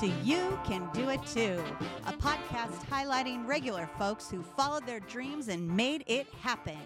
[0.00, 1.60] to You Can Do It Too,
[2.06, 6.78] a podcast highlighting regular folks who followed their dreams and made it happen.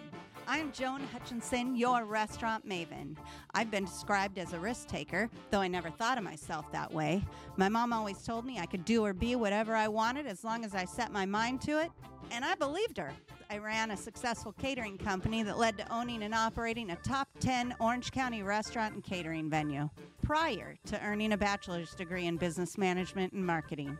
[0.45, 3.15] I'm Joan Hutchinson, your restaurant maven.
[3.53, 7.23] I've been described as a risk taker, though I never thought of myself that way.
[7.55, 10.65] My mom always told me I could do or be whatever I wanted as long
[10.65, 11.91] as I set my mind to it,
[12.29, 13.13] and I believed her.
[13.49, 17.75] I ran a successful catering company that led to owning and operating a top 10
[17.79, 19.89] Orange County restaurant and catering venue
[20.23, 23.97] prior to earning a bachelor's degree in business management and marketing.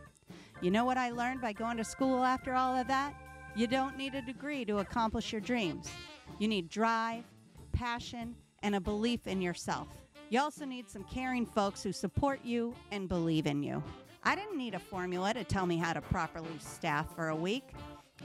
[0.60, 3.14] You know what I learned by going to school after all of that?
[3.56, 5.88] You don't need a degree to accomplish your dreams.
[6.38, 7.24] You need drive,
[7.72, 9.88] passion, and a belief in yourself.
[10.30, 13.82] You also need some caring folks who support you and believe in you.
[14.22, 17.64] I didn't need a formula to tell me how to properly staff for a week.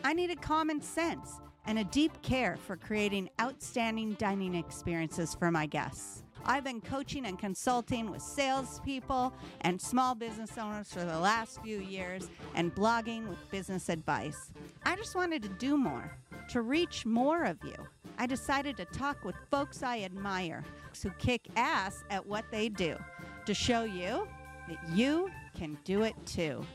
[0.03, 5.65] I needed common sense and a deep care for creating outstanding dining experiences for my
[5.65, 6.23] guests.
[6.45, 11.79] I've been coaching and consulting with salespeople and small business owners for the last few
[11.79, 14.51] years and blogging with business advice.
[14.83, 16.17] I just wanted to do more,
[16.49, 17.75] to reach more of you.
[18.17, 20.63] I decided to talk with folks I admire
[21.01, 22.97] who kick ass at what they do
[23.45, 24.27] to show you
[24.67, 26.65] that you can do it too.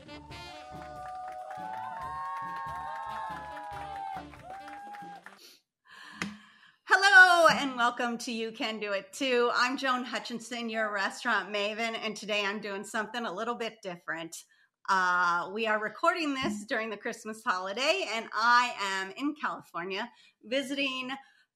[7.65, 9.49] And welcome to You Can Do It Too.
[9.55, 14.43] I'm Joan Hutchinson, your restaurant maven, and today I'm doing something a little bit different.
[14.87, 20.07] Uh, we are recording this during the Christmas holiday, and I am in California
[20.43, 21.09] visiting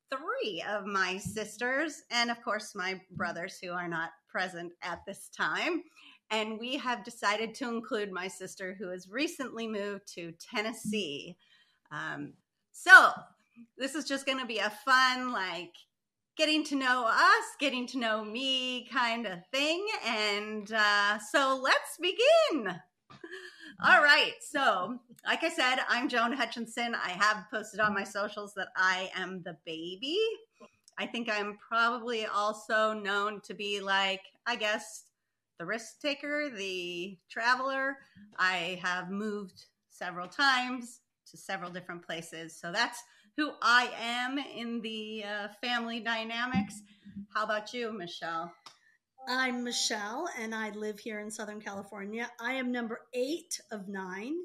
[0.10, 5.30] three of my sisters and, of course, my brothers who are not present at this
[5.30, 5.84] time.
[6.32, 11.38] And we have decided to include my sister who has recently moved to Tennessee.
[11.92, 12.34] Um,
[12.72, 13.12] so,
[13.78, 15.74] this is just going to be a fun, like,
[16.40, 19.86] getting to know us, getting to know me kind of thing.
[20.08, 22.80] And uh, so let's begin.
[23.86, 24.32] All right.
[24.40, 26.96] So, like I said, I'm Joan Hutchinson.
[26.96, 30.18] I have posted on my socials that I am the baby.
[30.98, 35.04] I think I'm probably also known to be like, I guess,
[35.60, 37.98] the risk taker, the traveler.
[38.38, 42.56] I have moved several times to several different places.
[42.56, 43.04] So that's
[43.38, 46.82] who I am in the uh, family dynamics.
[47.34, 48.52] How about you, Michelle?
[49.28, 52.30] I'm Michelle, and I live here in Southern California.
[52.42, 54.36] I am number eight of nine,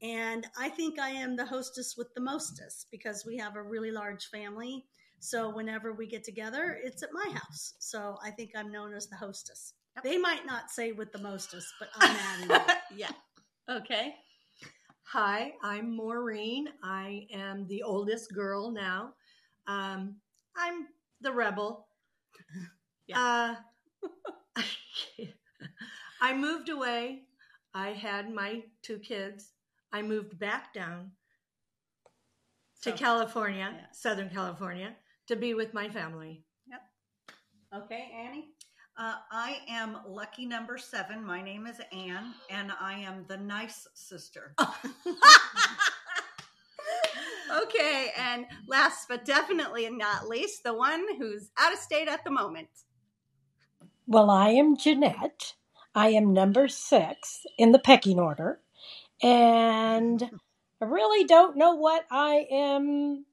[0.00, 3.90] and I think I am the hostess with the mostest because we have a really
[3.90, 4.84] large family.
[5.20, 7.74] So whenever we get together, it's at my house.
[7.78, 9.74] So I think I'm known as the hostess.
[9.96, 10.04] Yep.
[10.04, 12.76] They might not say with the mostest, but I'm adding it.
[12.96, 13.10] yeah.
[13.68, 14.14] Okay.
[15.12, 16.68] Hi, I'm Maureen.
[16.82, 19.12] I am the oldest girl now.
[19.66, 20.16] Um,
[20.56, 20.86] I'm
[21.20, 21.86] the rebel.
[23.08, 23.56] Yeah.
[24.06, 24.62] Uh,
[26.22, 27.24] I moved away.
[27.74, 29.50] I had my two kids.
[29.92, 31.10] I moved back down
[32.82, 33.86] to so, California, yeah.
[33.92, 34.94] Southern California,
[35.26, 36.44] to be with my family.
[36.68, 37.82] Yep.
[37.82, 38.54] Okay, Annie?
[38.96, 41.24] Uh, I am lucky number seven.
[41.24, 44.54] My name is Anne, and I am the nice sister.
[47.62, 52.30] okay, and last but definitely not least, the one who's out of state at the
[52.30, 52.68] moment.
[54.06, 55.54] Well, I am Jeanette.
[55.94, 58.60] I am number six in the pecking order,
[59.22, 60.22] and
[60.82, 63.24] I really don't know what I am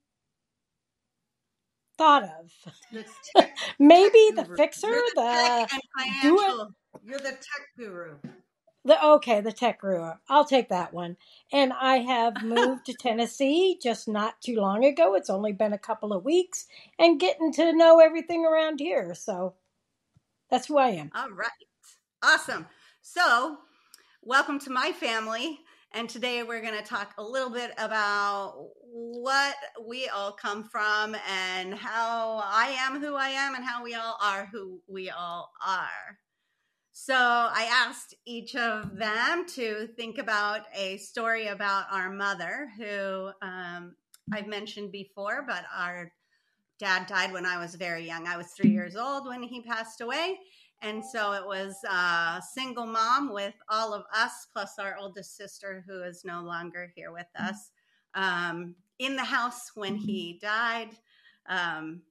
[1.99, 2.51] thought of.
[3.79, 5.67] Maybe the fixer, the
[6.21, 6.67] do it.
[7.03, 8.15] You're the tech guru.
[8.85, 10.13] The okay, the tech guru.
[10.29, 11.17] I'll take that one.
[11.51, 15.13] And I have moved to Tennessee just not too long ago.
[15.15, 16.65] It's only been a couple of weeks,
[16.97, 19.13] and getting to know everything around here.
[19.13, 19.55] So
[20.49, 21.11] that's who I am.
[21.13, 21.49] All right,
[22.23, 22.65] awesome.
[23.01, 23.57] So,
[24.23, 25.59] welcome to my family.
[25.91, 29.55] And today we're going to talk a little bit about what
[29.87, 34.17] we all come from and how I am who I am and how we all
[34.21, 36.19] are who we all are.
[36.91, 43.31] So I asked each of them to think about a story about our mother, who
[43.41, 43.95] um,
[44.31, 46.11] I've mentioned before, but our
[46.77, 48.27] dad died when I was very young.
[48.27, 50.39] I was three years old when he passed away.
[50.81, 55.83] And so it was a single mom with all of us, plus our oldest sister,
[55.87, 57.71] who is no longer here with us,
[58.15, 60.91] um, in the house when he died.
[61.47, 62.01] Um,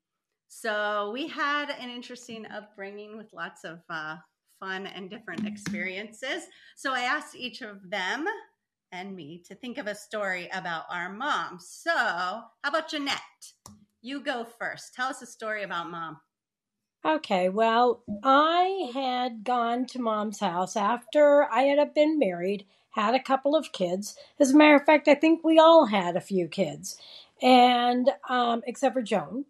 [0.48, 4.16] so we had an interesting upbringing with lots of uh,
[4.60, 6.44] fun and different experiences.
[6.76, 8.26] So I asked each of them
[8.92, 11.58] and me to think of a story about our mom.
[11.60, 13.18] So, how about Jeanette?
[14.00, 14.94] You go first.
[14.94, 16.18] Tell us a story about mom.
[17.04, 23.22] Okay, well, I had gone to mom's house after I had been married, had a
[23.22, 24.16] couple of kids.
[24.38, 26.98] As a matter of fact, I think we all had a few kids,
[27.40, 29.46] and um, except for Joan.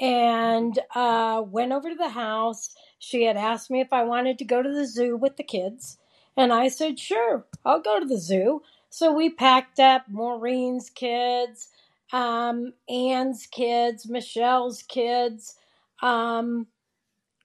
[0.00, 2.74] And uh, went over to the house.
[2.98, 5.98] She had asked me if I wanted to go to the zoo with the kids,
[6.36, 11.68] and I said, "Sure, I'll go to the zoo." So we packed up Maureen's kids,
[12.12, 15.56] um, Anne's kids, Michelle's kids.
[16.02, 16.66] Um,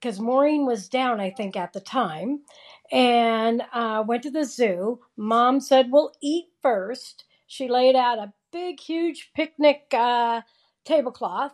[0.04, 2.42] because Maureen was down, I think, at the time,
[2.92, 5.00] and uh, went to the zoo.
[5.16, 7.24] Mom said, We'll eat first.
[7.48, 10.42] She laid out a big, huge picnic uh,
[10.84, 11.54] tablecloth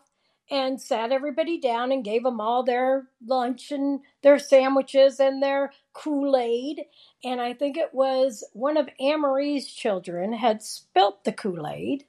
[0.50, 5.72] and sat everybody down and gave them all their lunch and their sandwiches and their
[5.94, 6.86] Kool Aid.
[7.24, 12.06] And I think it was one of Maureen's children had spilt the Kool Aid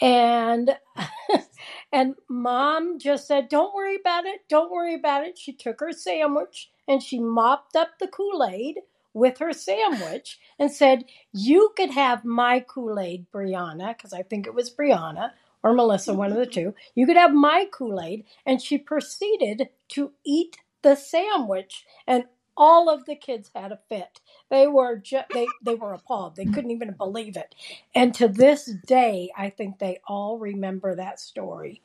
[0.00, 0.76] and
[1.92, 4.40] and mom just said don't worry about it.
[4.48, 5.38] Don't worry about it.
[5.38, 8.80] She took her sandwich and she mopped up the kool-aid
[9.12, 14.54] with her sandwich and said you could have my kool-aid brianna because i think it
[14.54, 15.32] was brianna
[15.62, 16.74] or melissa one of the two.
[16.94, 21.84] You could have my kool-aid and she proceeded to eat the sandwich.
[22.06, 22.24] And
[22.56, 24.20] all of the kids had a fit
[24.50, 26.34] they were ju- they they were appalled.
[26.36, 27.54] They couldn't even believe it.
[27.94, 31.82] And to this day, I think they all remember that story.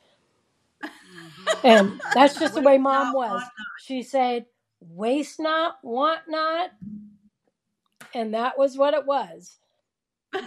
[0.83, 1.67] Mm-hmm.
[1.67, 3.43] And that's just the way mom was.
[3.79, 4.47] She said,
[4.79, 6.71] "Waste not, want not,"
[8.15, 9.59] and that was what it was.
[10.33, 10.41] oh,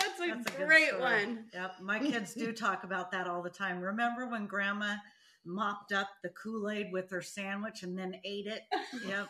[0.00, 1.46] that's a That's a great one.
[1.54, 3.80] Yep, my kids do talk about that all the time.
[3.80, 4.96] Remember when Grandma
[5.44, 8.62] mopped up the Kool Aid with her sandwich and then ate it?
[9.06, 9.28] Yep.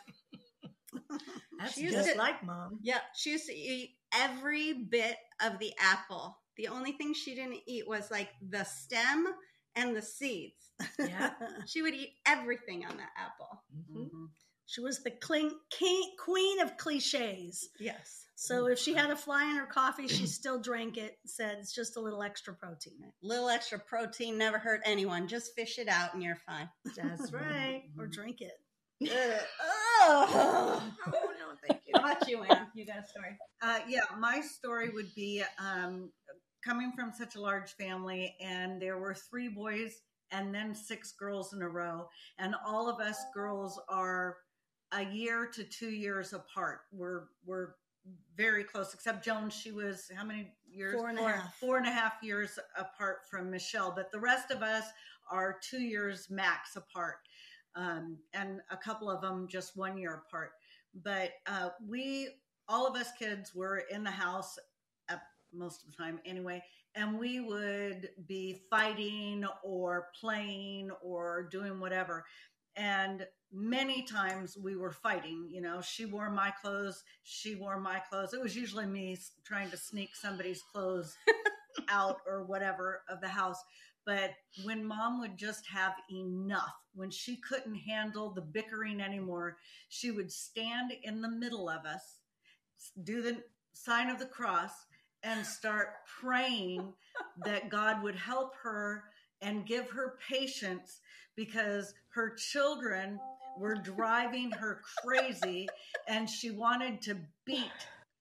[1.58, 2.78] That's She used just it- like mom.
[2.82, 6.38] Yeah, she used to eat every bit of the apple.
[6.56, 9.26] The only thing she didn't eat was like the stem
[9.74, 10.70] and the seeds.
[10.98, 11.30] Yeah.
[11.66, 13.62] she would eat everything on that apple.
[13.90, 14.28] Mhm.
[14.66, 17.68] she was the clean, king, queen of cliches.
[17.80, 18.26] Yes.
[18.42, 21.16] So if she had a fly in her coffee, she still drank it.
[21.24, 23.12] Said it's just a little extra protein.
[23.22, 25.28] Little extra protein never hurt anyone.
[25.28, 26.68] Just fish it out and you're fine.
[26.96, 27.84] That's right.
[27.96, 28.58] Or drink it.
[29.04, 29.40] Ugh.
[29.60, 30.82] oh.
[31.06, 31.92] Oh no, thank you.
[31.94, 32.66] How about you, Anne?
[32.74, 33.38] You got a story?
[33.62, 36.10] Uh, yeah, my story would be um,
[36.64, 40.00] coming from such a large family, and there were three boys
[40.32, 42.08] and then six girls in a row,
[42.40, 44.38] and all of us girls are
[44.90, 46.80] a year to two years apart.
[46.90, 47.74] We're we're
[48.36, 49.50] very close, except Joan.
[49.50, 50.94] She was how many years?
[50.94, 51.54] Four and a half.
[51.56, 54.84] Four and a half years apart from Michelle, but the rest of us
[55.30, 57.16] are two years max apart,
[57.74, 60.52] um, and a couple of them just one year apart.
[61.02, 62.28] But uh, we
[62.68, 64.58] all of us kids were in the house
[65.08, 65.22] at
[65.52, 66.62] most of the time anyway
[66.94, 72.24] and we would be fighting or playing or doing whatever
[72.76, 77.98] and many times we were fighting you know she wore my clothes she wore my
[77.98, 78.34] clothes.
[78.34, 81.16] It was usually me trying to sneak somebody's clothes
[81.88, 83.62] out or whatever of the house.
[84.04, 84.32] But
[84.64, 89.56] when mom would just have enough when she couldn't handle the bickering anymore
[89.88, 92.18] she would stand in the middle of us
[93.04, 93.42] do the
[93.72, 94.72] sign of the cross
[95.22, 95.88] and start
[96.20, 96.92] praying
[97.44, 99.04] that God would help her
[99.42, 101.00] and give her patience
[101.36, 103.18] because her children
[103.58, 105.68] were driving her crazy
[106.08, 107.70] and she wanted to beat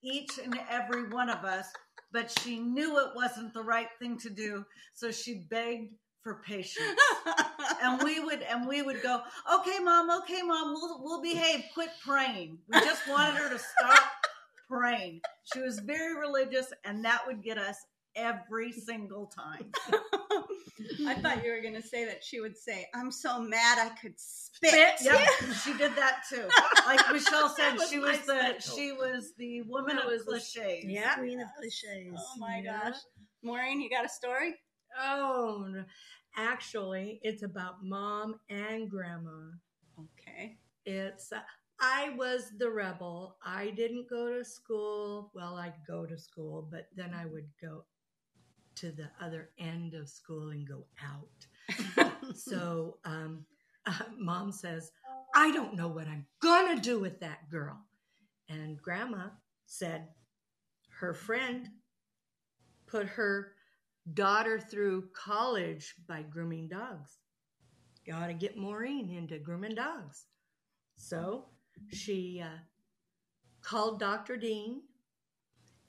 [0.04, 1.68] each and every one of us
[2.12, 4.66] but she knew it wasn't the right thing to do.
[4.94, 7.00] So she begged for patience.
[7.84, 9.22] And we would and we would go
[9.56, 11.64] okay mom okay mom we'll, we'll behave.
[11.74, 12.60] Quit praying.
[12.68, 14.04] We just wanted her to stop
[14.70, 15.22] praying.
[15.52, 17.76] She was very religious and that would get us
[18.16, 19.72] every single time
[21.08, 23.90] I thought you were going to say that she would say, I'm so mad I
[24.02, 24.74] could spit.
[25.02, 25.20] yep
[25.64, 26.48] she did that too
[26.86, 28.76] like michelle said was she was the special.
[28.78, 31.16] she was the woman That of was the- cliches Yeah.
[31.16, 32.14] Queen of cliches.
[32.18, 32.80] Oh my Yeah.
[32.92, 32.96] gosh.
[33.44, 34.56] Maureen, you got a story?
[35.00, 35.74] Oh,
[36.38, 39.50] actually, it's about mom and grandma.
[40.00, 40.58] Okay.
[40.86, 41.40] It's uh,
[41.80, 43.38] I was the rebel.
[43.44, 45.32] I didn't go to school.
[45.34, 47.84] Well, I'd go to school, but then I would go
[48.82, 52.12] to the other end of school and go out.
[52.36, 53.46] so um,
[53.86, 54.92] uh, mom says,
[55.36, 57.80] I don't know what I'm going to do with that girl.
[58.50, 59.28] And grandma
[59.68, 60.08] said,
[61.00, 61.70] her friend
[62.88, 63.54] put her
[64.14, 67.18] daughter through college by grooming dogs.
[68.06, 70.26] You ought to get Maureen into grooming dogs.
[70.98, 71.46] So
[71.92, 72.60] she uh,
[73.62, 74.38] called Dr.
[74.38, 74.82] Dean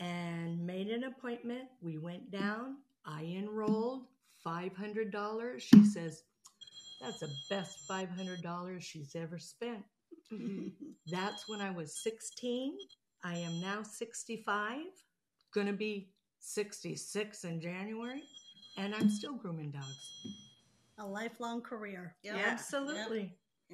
[0.03, 1.65] and made an appointment.
[1.81, 2.77] We went down.
[3.07, 4.07] I enrolled
[4.45, 5.61] $500.
[5.61, 6.25] She says,
[7.01, 9.83] That's the best $500 she's ever spent.
[11.07, 12.77] That's when I was 16.
[13.25, 14.79] I am now 65,
[15.55, 16.09] going to be
[16.41, 18.23] 66 in January,
[18.77, 20.27] and I'm still grooming dogs.
[20.99, 22.17] A lifelong career.
[22.25, 22.37] Yep.
[22.45, 23.21] Absolutely.
[23.21, 23.31] Yep.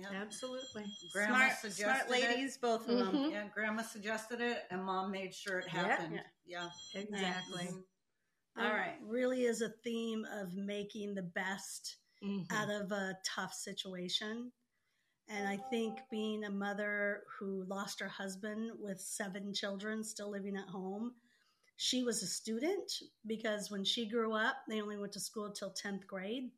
[0.06, 0.84] Absolutely.
[1.12, 2.10] Grandma smart, suggested smart it.
[2.10, 3.12] ladies, both of them.
[3.14, 3.30] Mhm.
[3.32, 5.70] Yeah, grandma suggested it and mom made sure it Yeah.
[5.88, 6.24] happened.
[6.44, 6.70] Yeah.
[6.94, 7.64] Exactly.
[7.66, 7.84] Mhm.
[8.56, 8.98] All There right.
[9.02, 12.50] Really is a theme of making the best Mhm.
[12.50, 14.52] out of a tough situation.
[15.28, 20.56] And I think being a mother who lost her husband with seven children still living
[20.56, 21.20] at home,
[21.76, 22.90] she was a student
[23.26, 26.50] because when she grew up, they only went to school till 10th grade.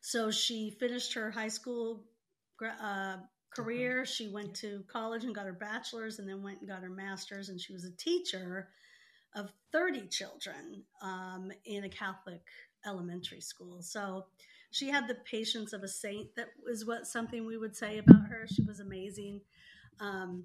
[0.00, 2.11] So she finished her high school gra-
[2.70, 3.16] uh,
[3.54, 4.04] career.
[4.06, 7.48] She went to college and got her bachelor's and then went and got her master's.
[7.48, 8.68] And she was a teacher
[9.34, 12.42] of 30 children um, in a Catholic
[12.86, 13.82] elementary school.
[13.82, 14.26] So
[14.70, 16.34] she had the patience of a saint.
[16.36, 18.46] That was what something we would say about her.
[18.46, 19.40] She was amazing.
[20.00, 20.44] Um,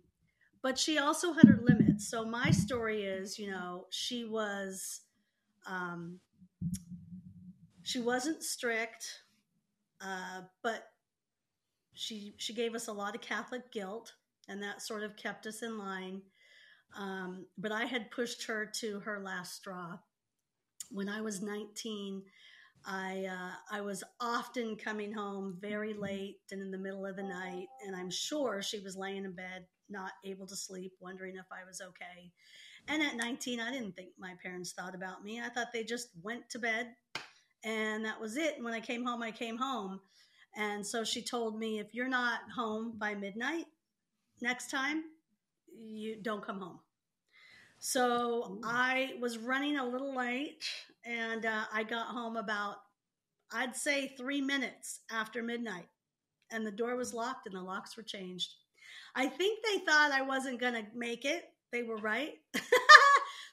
[0.62, 2.10] but she also had her limits.
[2.10, 5.02] So my story is, you know, she was,
[5.66, 6.20] um,
[7.84, 9.22] she wasn't strict,
[10.02, 10.90] uh, but
[11.98, 14.13] she she gave us a lot of Catholic guilt,
[14.48, 16.22] and that sort of kept us in line.
[16.98, 19.98] Um, but I had pushed her to her last straw.
[20.89, 22.24] When I was 19,
[22.86, 27.24] I uh, I was often coming home very late and in the middle of the
[27.24, 31.46] night, and I'm sure she was laying in bed, not able to sleep, wondering if
[31.51, 32.32] I was okay.
[32.89, 35.42] And at 19, I didn't think my parents thought about me.
[35.42, 36.94] I thought they just went to bed,
[37.63, 38.56] and that was it.
[38.56, 40.00] And when I came home, I came home.
[40.58, 43.66] And so she told me, if you're not home by midnight
[44.42, 45.04] next time,
[45.72, 46.80] you don't come home.
[47.80, 48.62] So Ooh.
[48.66, 50.66] I was running a little late
[51.06, 52.78] and uh, I got home about,
[53.52, 55.88] I'd say, three minutes after midnight.
[56.52, 58.56] And the door was locked and the locks were changed.
[59.16, 61.44] I think they thought I wasn't going to make it.
[61.72, 62.34] They were right.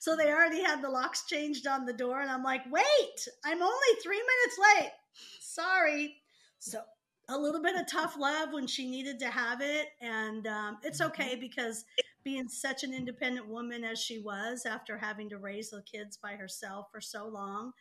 [0.00, 2.22] so they already had the locks changed on the door.
[2.22, 4.92] And I'm like, wait, I'm only three minutes late.
[5.40, 6.16] Sorry.
[6.60, 6.80] So
[7.28, 9.88] a little bit of tough love when she needed to have it.
[10.00, 11.84] And um, it's okay because
[12.22, 16.32] being such an independent woman as she was after having to raise the kids by
[16.32, 17.72] herself for so long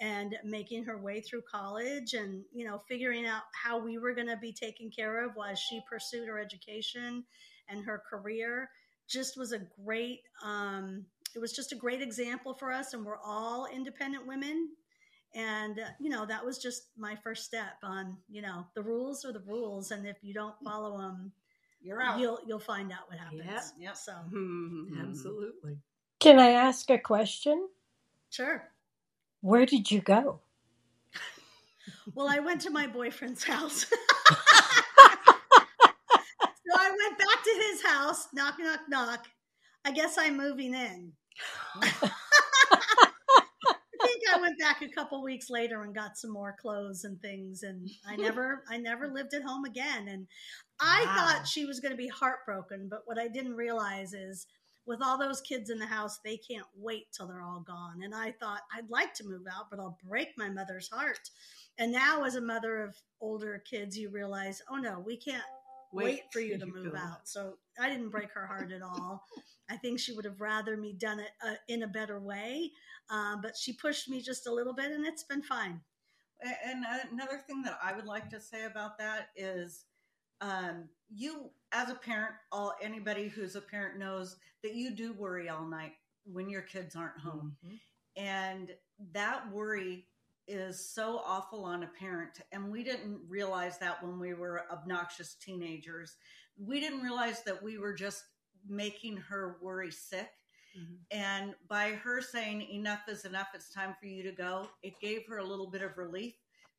[0.00, 4.26] and making her way through college and you know figuring out how we were going
[4.26, 7.24] to be taken care of while she pursued her education
[7.68, 8.68] and her career
[9.08, 13.20] just was a great um, it was just a great example for us and we're
[13.24, 14.68] all independent women
[15.34, 19.24] and uh, you know that was just my first step on you know the rules
[19.24, 21.32] are the rules and if you don't follow them
[21.82, 22.18] You're out.
[22.18, 23.62] you'll you'll find out what happens Yep.
[23.78, 23.96] Yep.
[23.96, 24.12] so
[25.08, 25.78] Absolutely.
[26.20, 27.68] Can I ask a question?
[28.30, 28.70] sure
[29.40, 30.40] Where did you go?
[32.14, 33.86] Well, I went to my boyfriend's house.
[33.86, 33.96] so
[36.74, 39.26] I went back to his house, knock, knock, knock.
[39.84, 41.12] I guess I'm moving in.
[44.46, 47.20] I think I went back a couple weeks later and got some more clothes and
[47.20, 50.08] things, and I never, I never lived at home again.
[50.08, 50.26] And
[50.80, 51.14] I Wow.
[51.14, 54.46] thought she was going to be heartbroken, but what I didn't realize is,
[54.86, 58.02] with all those kids in the house, they can't wait till they're all gone.
[58.02, 61.30] And I thought I'd like to move out, but I'll break my mother's heart.
[61.78, 65.42] And now, as a mother of older kids, you realize, oh no, we can't
[65.92, 67.28] wait, for you to move out.
[67.28, 69.24] So I didn't break her heart at all.
[69.70, 72.70] I think she would have rather me done it uh, in a better way,
[73.10, 75.80] um, but she pushed me just a little bit, and it's been fine.
[76.42, 79.86] And another thing that I would like to say about that is,
[80.40, 85.48] um, you as a parent, all anybody who's a parent knows that you do worry
[85.48, 85.92] all night
[86.24, 87.80] when your kids aren't home, Mhm.
[88.16, 88.76] and
[89.12, 90.08] that worry
[90.48, 92.40] is so awful on a parent.
[92.52, 96.16] And we didn't realize that when we were obnoxious teenagers.
[96.58, 98.24] We didn't realize that we were just
[98.68, 100.30] making her worry sick.
[101.10, 105.26] And by her saying, enough is enough, it's time for you to go, it gave
[105.26, 106.34] her a little bit of relief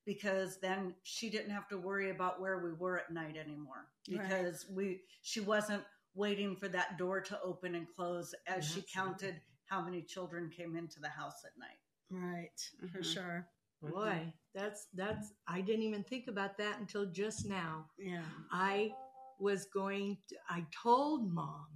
[0.05, 4.21] because then she didn't have to worry about where we were at night anymore Right.
[4.21, 5.83] because we she wasn't
[6.13, 10.75] waiting for that door to open and close as she counted how many children came
[10.75, 11.79] into the house at night.
[12.09, 13.13] Right, for Mhm.
[13.13, 13.50] sure.
[13.81, 17.86] Boy, that's that's I didn't even think about that until just now.
[18.00, 18.24] Yeah.
[18.51, 18.91] I
[19.39, 21.67] was going to, I told mom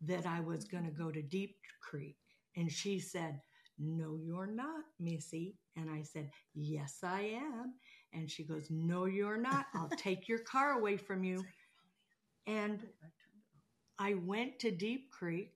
[0.00, 2.16] that I was going to go to Deep Creek
[2.56, 3.40] and she said,
[3.78, 7.74] "No, you're not, Missy." And I said, "Yes, I am."
[8.14, 9.66] And she goes, "No, you're not.
[9.74, 11.44] I'll take your car away from you."
[12.46, 12.86] And
[13.98, 15.52] I went to Deep Creek.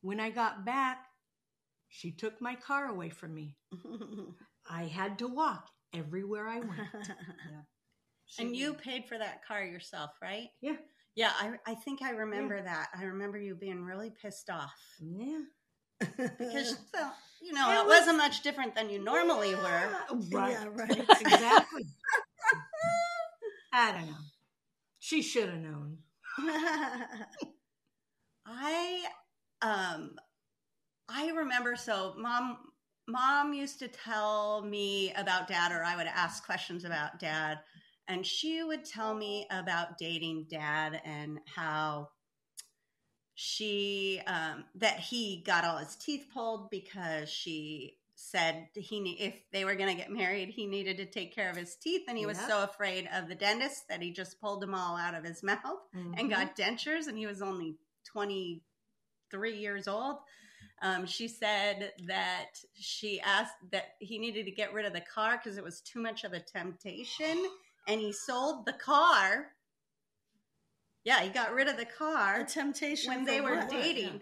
[0.00, 1.07] When I got back,
[1.88, 3.56] she took my car away from me.
[4.70, 6.72] I had to walk everywhere I went.
[8.30, 10.48] She- And you paid for that car yourself, right?
[10.60, 10.76] Yeah.
[11.14, 12.88] Yeah, I, I think I remember that.
[12.94, 14.74] I remember you being really pissed off.
[15.00, 15.38] Yeah.
[15.98, 19.62] Because, well, you know, It it, was- wasn't much different than you normally were.
[19.62, 19.98] Yeah,
[20.30, 20.52] Right.
[20.52, 21.06] Yeah, right.
[21.20, 21.86] exactly.
[23.72, 24.16] I don't know.
[24.98, 25.96] She should have known.
[28.46, 29.04] I
[29.62, 30.16] um
[31.08, 32.58] I remember so mom
[33.06, 37.60] mom used to tell me about dad or I would ask questions about dad
[38.06, 42.10] and she would tell me about dating dad and how
[43.34, 49.64] she um that he got all his teeth pulled because she said he if they
[49.64, 52.26] were going to get married he needed to take care of his teeth and he
[52.26, 55.42] was so afraid of the dentist that he just pulled them all out of his
[55.44, 56.30] mouth and Mhm.
[56.30, 57.76] got dentures and he was only
[58.10, 60.16] 23 years old
[60.82, 65.40] um, she said that she asked that he needed to get rid of the car
[65.42, 67.36] because it was too much of a temptation
[67.86, 69.48] and he sold the car
[71.04, 73.70] yeah he got rid of the A car temptation when they were what?
[73.70, 74.20] dating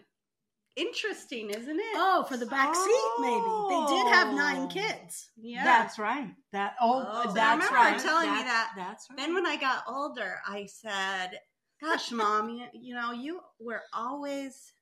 [0.77, 3.41] interesting isn't it Oh, for the back seat, maybe.
[3.71, 5.31] They did have nine kids.
[5.37, 6.29] yeah That's right.
[6.53, 7.23] That oh, Oh.
[7.25, 7.99] So I that's remember her right.
[8.01, 8.73] telling me That- that.
[8.77, 9.17] That's right.
[9.17, 11.41] Then when I got older, I said,
[11.81, 14.75] "Gosh, mom, you, you know, you were always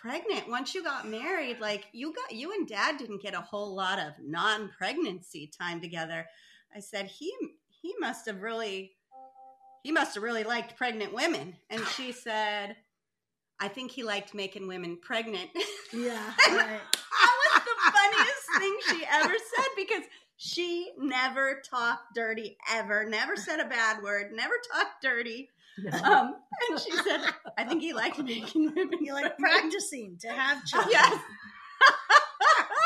[0.00, 0.48] pregnant.
[0.48, 3.98] Once you got married, like you got you and dad didn't get a whole lot
[3.98, 6.26] of non-pregnancy time together."
[6.74, 7.32] I said, "He
[7.68, 8.96] he must have really
[9.82, 12.76] he must have really liked pregnant women." And she said,
[13.60, 15.50] "I think he liked making women pregnant."
[15.92, 16.80] Yeah, right.
[16.80, 20.04] that was the funniest thing she ever said because
[20.36, 25.50] she never talked dirty ever, never said a bad word, never talked dirty.
[26.02, 26.34] Um,
[26.70, 27.20] and she said,
[27.56, 28.98] I think he liked making women.
[29.00, 30.92] He liked practicing to have children.
[30.92, 31.20] Yes.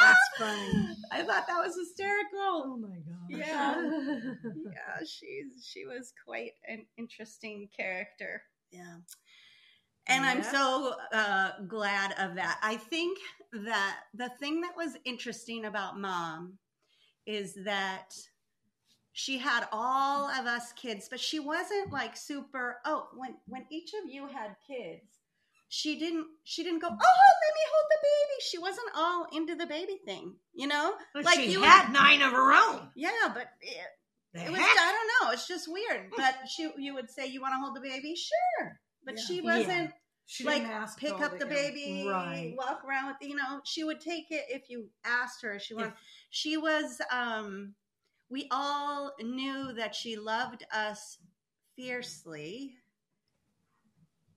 [0.00, 0.96] That's funny.
[1.12, 2.64] I thought that was hysterical.
[2.66, 3.28] Oh my god.
[3.28, 3.82] Yeah.
[4.66, 8.42] Yeah, she's she was quite an interesting character.
[8.70, 8.96] Yeah.
[10.08, 12.58] And I'm so uh, glad of that.
[12.62, 13.18] I think
[13.52, 16.58] that the thing that was interesting about mom
[17.26, 18.08] is that
[19.12, 22.78] she had all of us kids, but she wasn't like super.
[22.84, 25.04] Oh, when when each of you had kids,
[25.68, 26.88] she didn't she didn't go.
[26.88, 28.40] Oh, let me hold the baby.
[28.40, 30.94] She wasn't all into the baby thing, you know.
[31.14, 32.88] But Like she you had nine of her own.
[32.94, 33.76] Yeah, but it,
[34.34, 35.32] it was I don't know.
[35.32, 36.10] It's just weird.
[36.16, 39.24] But she you would say you want to hold the baby, sure, but Yeah.
[39.26, 39.90] she wasn't
[40.24, 41.52] She like ask pick up the yeah.
[41.52, 42.54] baby, Right.
[42.56, 43.60] walk around with you know.
[43.64, 45.58] She would take it if you asked her.
[45.58, 45.92] She wanted.
[46.30, 46.98] She was.
[47.10, 47.74] um
[48.32, 51.18] We all knew that she loved us
[51.76, 52.76] fiercely,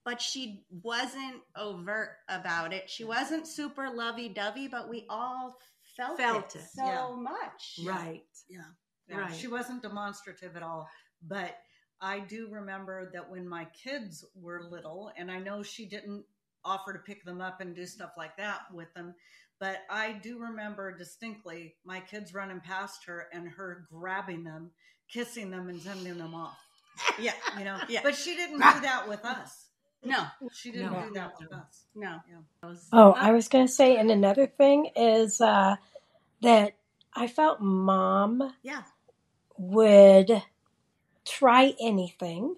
[0.04, 2.90] but she wasn't overt about it.
[2.90, 5.58] She wasn't super lovey dovey, but we all
[5.96, 7.16] felt, Felt it, it, so yeah.
[7.18, 7.80] much.
[7.86, 8.26] Right.
[8.50, 8.60] Yeah.
[9.08, 9.34] Yeah, Right.
[9.34, 10.90] She wasn't demonstrative at all.
[11.26, 11.56] But
[12.02, 16.26] I do remember that when my kids were little, and I know she didn't
[16.66, 19.16] offer to pick them up and do stuff like that with them,
[19.60, 24.72] but I do remember distinctly my kids running past her and her grabbing them,
[25.12, 26.58] kissing them, and sending them off.
[27.20, 28.02] Yeah, You know, Yeah.
[28.04, 29.68] but she didn't do that with us.
[30.04, 31.02] no, She didn't No.
[31.08, 31.86] do that with us.
[31.96, 32.20] no.
[32.30, 32.72] Yeah.
[32.92, 35.76] Oh, I was going to say, and another thing is uh,
[36.42, 36.76] that
[37.14, 38.84] I felt mom Yeah.
[39.58, 40.44] would
[41.26, 42.56] try anything,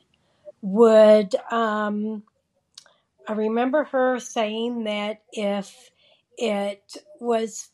[0.61, 2.23] would, um,
[3.27, 5.91] I remember her saying that if
[6.37, 7.69] it was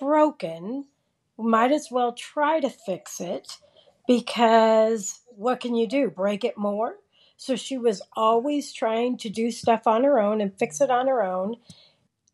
[0.00, 0.86] broken,
[1.38, 3.58] might as well try to fix it
[4.06, 6.10] because what can you do?
[6.10, 6.96] Break it more?
[7.36, 11.06] So she was always trying to do stuff on her own and fix it on
[11.06, 11.56] her own.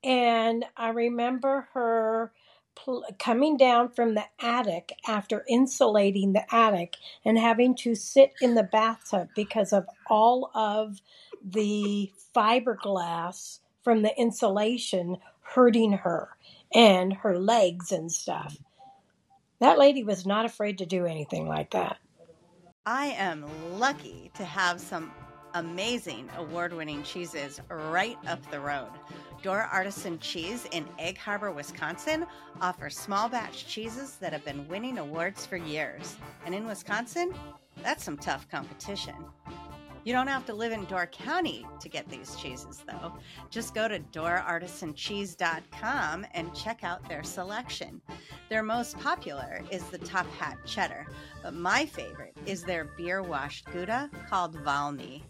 [0.04, 2.32] And I remember her
[2.74, 8.54] pl- coming down from the attic after insulating the attic and having to sit in
[8.54, 11.00] the bathtub because of all of
[11.44, 15.16] the fiberglass from the insulation
[15.54, 16.36] hurting her
[16.74, 18.56] and her legs and stuff.
[19.60, 21.98] That lady was not afraid to do anything like that.
[22.84, 23.44] I am
[23.78, 25.12] lucky to have some
[25.54, 28.90] amazing award winning cheeses right up the road.
[29.42, 32.26] Door Artisan Cheese in Egg Harbor, Wisconsin
[32.60, 36.16] offers small batch cheeses that have been winning awards for years.
[36.46, 37.34] And in Wisconsin,
[37.82, 39.14] that's some tough competition.
[40.04, 43.12] You don't have to live in Door County to get these cheeses, though.
[43.50, 48.02] Just go to DoorArtisanCheese.com and check out their selection.
[48.48, 51.06] Their most popular is the Top Hat Cheddar,
[51.42, 55.22] but my favorite is their beer washed Gouda called Valmy.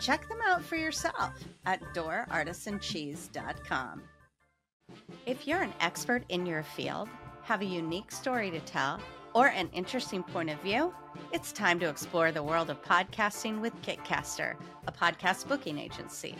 [0.00, 1.32] Check them out for yourself
[1.64, 4.02] at DoorArtisanCheese.com.
[5.26, 7.08] If you're an expert in your field,
[7.42, 9.00] have a unique story to tell,
[9.36, 10.94] or an interesting point of view?
[11.30, 16.34] It's time to explore the world of podcasting with Kitcaster, a podcast booking agency.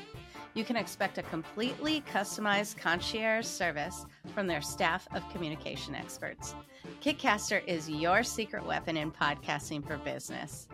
[0.54, 6.54] You can expect a completely customized concierge service from their staff of communication experts.
[7.02, 10.66] Kitcaster is your secret weapon in podcasting for business.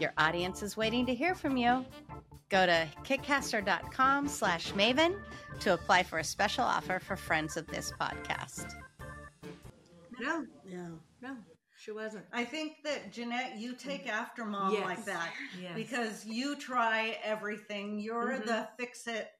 [0.00, 1.84] Your audience is waiting to hear from you.
[2.48, 5.18] Go to kitcaster.com slash maven
[5.60, 8.72] to apply for a special offer for friends of this podcast.
[10.18, 10.88] No, Yeah.
[11.20, 11.36] no,
[11.78, 12.24] she wasn't.
[12.32, 14.84] I think that Jeanette, you take after mom Yes.
[14.84, 15.74] like that Yes.
[15.74, 17.98] because you try everything.
[18.00, 18.46] You're Mhm.
[18.46, 19.30] the fix it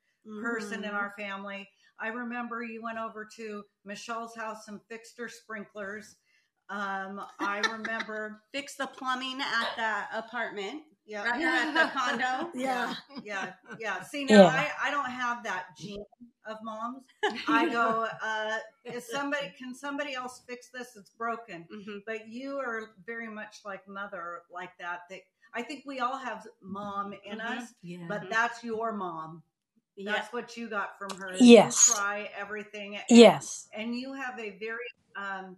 [0.40, 0.94] person in Mhm.
[0.94, 1.68] our family.
[1.98, 6.16] I remember you went over to Michelle's house and fixed her sprinklers.
[6.68, 12.50] Um, I remember, Fix the plumbing at the apartment, yeah, right here at the condo.
[12.54, 12.94] Yeah.
[13.22, 14.02] yeah, yeah.
[14.02, 14.48] See, now Yeah.
[14.48, 16.04] I, I don't have that gene
[16.48, 17.02] of moms.
[17.48, 20.96] I go, uh, is somebody can somebody else fix this?
[20.96, 21.66] It's broken.
[21.72, 22.00] Mhm.
[22.06, 25.02] But you are very much like mother, like that.
[25.10, 25.20] That
[25.54, 27.58] I think we all have mom in Mhm.
[27.58, 28.06] us, yeah.
[28.08, 29.42] but that's your mom.
[29.96, 30.12] Yeah.
[30.12, 31.34] That's what you got from her.
[31.40, 31.88] Yes.
[31.88, 32.96] You try everything.
[32.96, 33.68] And, Yes.
[33.72, 34.84] And you have a very
[35.16, 35.56] um,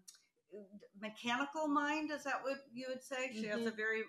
[1.00, 2.12] mechanical mind.
[2.12, 3.32] Is that what you would say?
[3.32, 4.02] She has a very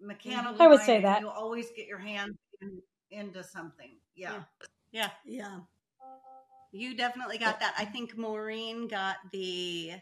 [0.00, 0.62] mechanical.
[0.62, 1.20] I would mind, say that.
[1.20, 3.96] You always get your hand in, into something.
[4.14, 4.44] Yeah.
[4.92, 5.10] Yeah.
[5.24, 5.58] Yeah.
[6.72, 7.74] You definitely got that.
[7.78, 9.92] I think Maureen got the.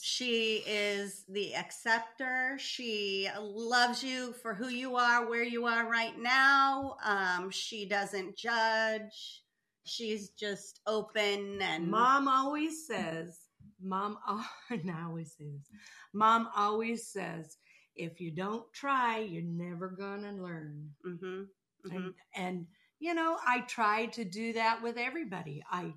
[0.00, 2.56] She is the acceptor.
[2.58, 6.96] She loves you for who you are, where you are right now.
[7.04, 9.42] Um, she doesn't judge.
[9.84, 13.38] She's just open and Mom always says,
[13.80, 14.18] Mom,
[14.70, 15.68] and I always say this,
[16.12, 17.56] Mom always says,
[17.94, 20.90] if you don't try, you're never going to learn.
[21.04, 21.42] hmm
[21.84, 22.66] And, and,
[22.98, 25.62] you know, I try to do that with everybody.
[25.70, 25.94] I,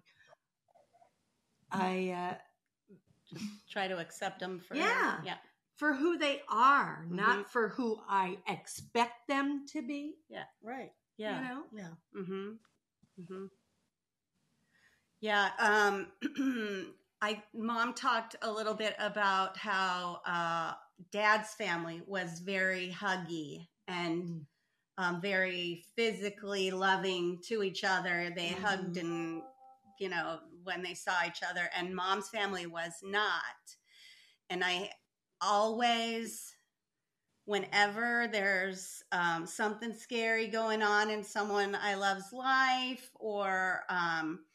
[1.72, 3.38] I, uh,
[3.70, 5.22] try to accept them for Yeah.
[5.24, 5.38] yeah.
[5.76, 7.12] for who they are, Mhm.
[7.12, 10.18] not for who I expect them to be.
[10.28, 10.92] Yeah, right.
[11.18, 11.38] Yeah.
[11.38, 11.94] You know, Yeah.
[12.16, 12.52] Mm-hmm.
[13.22, 13.46] Mm-hmm.
[15.22, 15.52] Yeah.
[15.60, 20.74] Um, I mom talked a little bit about how uh,
[21.12, 24.46] dad's family was very huggy and
[25.00, 28.32] um, very physically loving to each other.
[28.36, 28.62] They Mhm.
[28.64, 29.44] hugged and
[30.00, 33.78] you know when they saw each other, and mom's family was not.
[34.50, 34.92] And I
[35.42, 36.56] always
[37.46, 44.46] whenever there's um, something scary going on in someone I love's life, or um,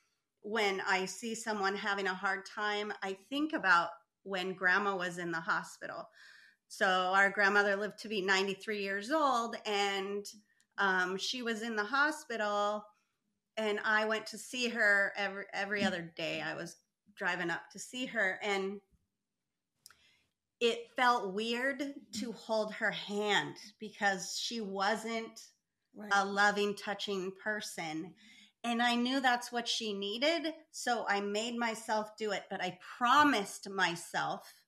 [0.42, 3.90] when I see someone having a hard time, I think about
[4.22, 6.09] when grandma was in the hospital.
[6.76, 10.26] So, our grandmother lived to be 93 years old, and
[10.76, 12.84] um, she was in the hospital,
[13.56, 16.40] and I went to see her every, every other day.
[16.40, 16.74] I was
[17.16, 18.80] driving up to see her, and
[20.58, 25.40] it felt weird to hold her hand because she wasn't
[25.96, 26.10] Right.
[26.12, 28.14] a loving, touching person.
[28.64, 30.52] And I knew that's what she needed.
[30.72, 32.44] So I made myself do it.
[32.50, 34.63] But I promised myself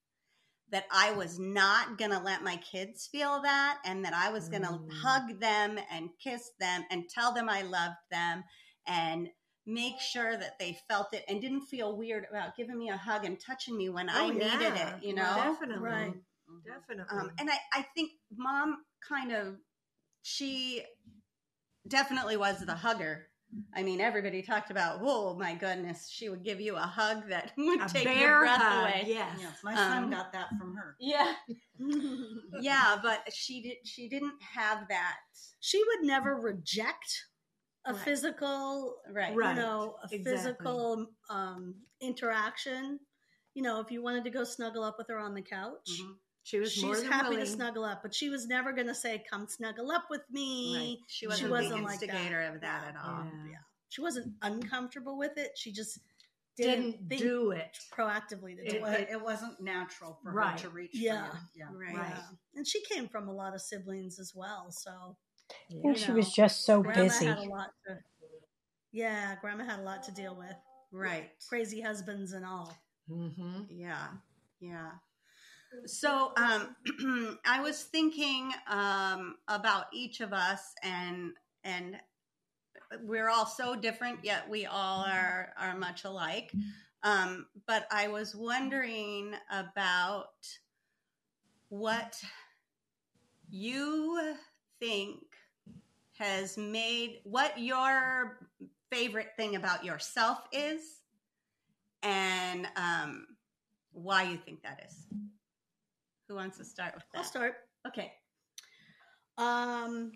[0.71, 4.49] that I was not going to let my kids feel that and that I was
[4.49, 4.91] going to Mm.
[4.91, 8.43] hug them and kiss them and tell them I loved them
[8.87, 9.29] and
[9.65, 13.25] make sure that they felt it and didn't feel weird about giving me a hug
[13.25, 15.35] and touching me when I Oh, needed it, you know?
[15.37, 15.89] Definitely.
[15.89, 16.15] Right.
[16.65, 17.19] Definitely.
[17.19, 19.57] Um, and I, I think mom kind of,
[20.23, 20.85] she
[21.87, 23.29] definitely was the hugger.
[23.75, 27.53] I mean, everybody talked about, oh my goodness, she would give you a hug that
[27.59, 29.05] would a take your breath hug, away.
[29.07, 29.39] Yes.
[29.41, 30.97] Yes, my son Um, got that from her.
[30.99, 31.35] Yeah,
[32.61, 33.77] yeah, but she did.
[33.85, 35.17] She didn't have that.
[35.61, 37.27] she would never reject
[37.85, 38.03] a Right.
[38.03, 39.31] physical Right.
[39.31, 39.57] you Right.
[39.57, 40.37] know a Exactly.
[40.37, 42.99] physical um interaction
[43.55, 46.17] you know if you wanted to go snuggle up with her on the couch Mhm.
[46.47, 47.45] She was more she's than happy willing.
[47.45, 50.77] to snuggle up but she was never going to say come snuggle up with me
[50.77, 50.97] Right.
[51.09, 52.09] She She wasn't, wasn't the like that.
[52.09, 53.25] instigator of that at all.
[53.25, 53.51] Yeah.
[53.51, 53.57] yeah
[53.89, 55.99] she wasn't uncomfortable with it she just
[56.57, 57.77] didn't, Didn't think do it.
[57.95, 60.53] proactively to It, do wa- it, it wasn't natural for Right.
[60.53, 60.91] her to reach.
[60.95, 61.27] Yeah.
[61.31, 61.41] For you.
[61.57, 61.67] yeah.
[61.73, 61.97] Right.
[61.97, 62.09] Right.
[62.17, 62.23] Yeah.
[62.55, 65.17] and she came from a lot of siblings as well so
[65.51, 67.27] I think she know, was just so grandma busy.
[67.27, 67.99] had a lot to
[68.93, 70.55] yeah grandma had a lot to deal with
[70.93, 71.31] Right.
[71.49, 72.73] crazy husbands and all
[73.11, 73.63] Mm-hmm.
[73.71, 74.07] Yeah.
[74.61, 74.91] Yeah.
[75.87, 81.33] So um, I was thinking um, about each of us, and
[81.65, 81.97] and
[83.03, 86.53] we're all so different, yet we all are are much alike.
[87.03, 90.35] Um, but I was wondering about
[91.69, 92.21] what
[93.49, 94.35] you
[94.81, 95.21] think
[96.19, 98.39] has made what your
[98.91, 101.03] favorite thing about yourself is
[102.03, 103.27] and um,
[103.93, 105.26] why you think that is.
[106.29, 107.19] Who wants to start with that?
[107.19, 107.55] I'll start.
[107.87, 108.13] Okay.
[109.39, 110.13] Um,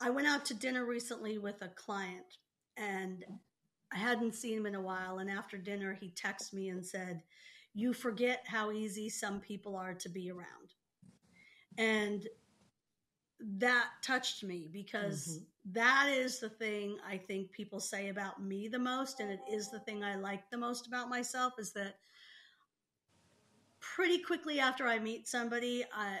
[0.00, 2.38] I went out to dinner recently with a client,
[2.76, 3.24] and
[3.92, 5.18] I hadn't seen him in a while.
[5.18, 7.22] And after dinner, he texted me and said,
[7.74, 10.74] "You forget how easy some people are to be around,"
[11.78, 12.28] and
[13.40, 18.78] that touched me because that is the thing I think people say about me the
[18.78, 21.96] most, and it is the thing I like the most about myself is that
[23.94, 26.18] pretty quickly after I meet somebody, I,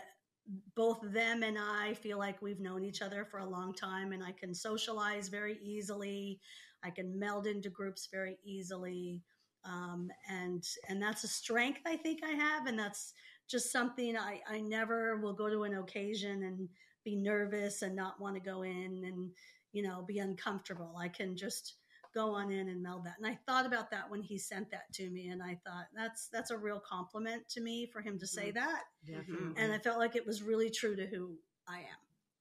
[0.74, 4.22] both them and I feel like we've known each other for a long time, and
[4.22, 6.40] I can socialize very easily.
[6.82, 9.22] I can meld into groups very easily,
[9.64, 13.12] um, and and that's a strength I think I have, and that's
[13.48, 16.68] just something I I never will go to an occasion and
[17.04, 19.30] be nervous and not want to go in and
[19.72, 20.96] you know be uncomfortable.
[20.98, 21.74] I can just
[22.14, 23.14] go on in and meld that.
[23.18, 26.28] And I thought about that when he sent that to me, and I thought that's
[26.28, 28.82] that's a real compliment to me for him to say that.
[29.06, 29.54] Definitely.
[29.56, 31.36] And I felt like it was really true to who
[31.68, 32.00] I am.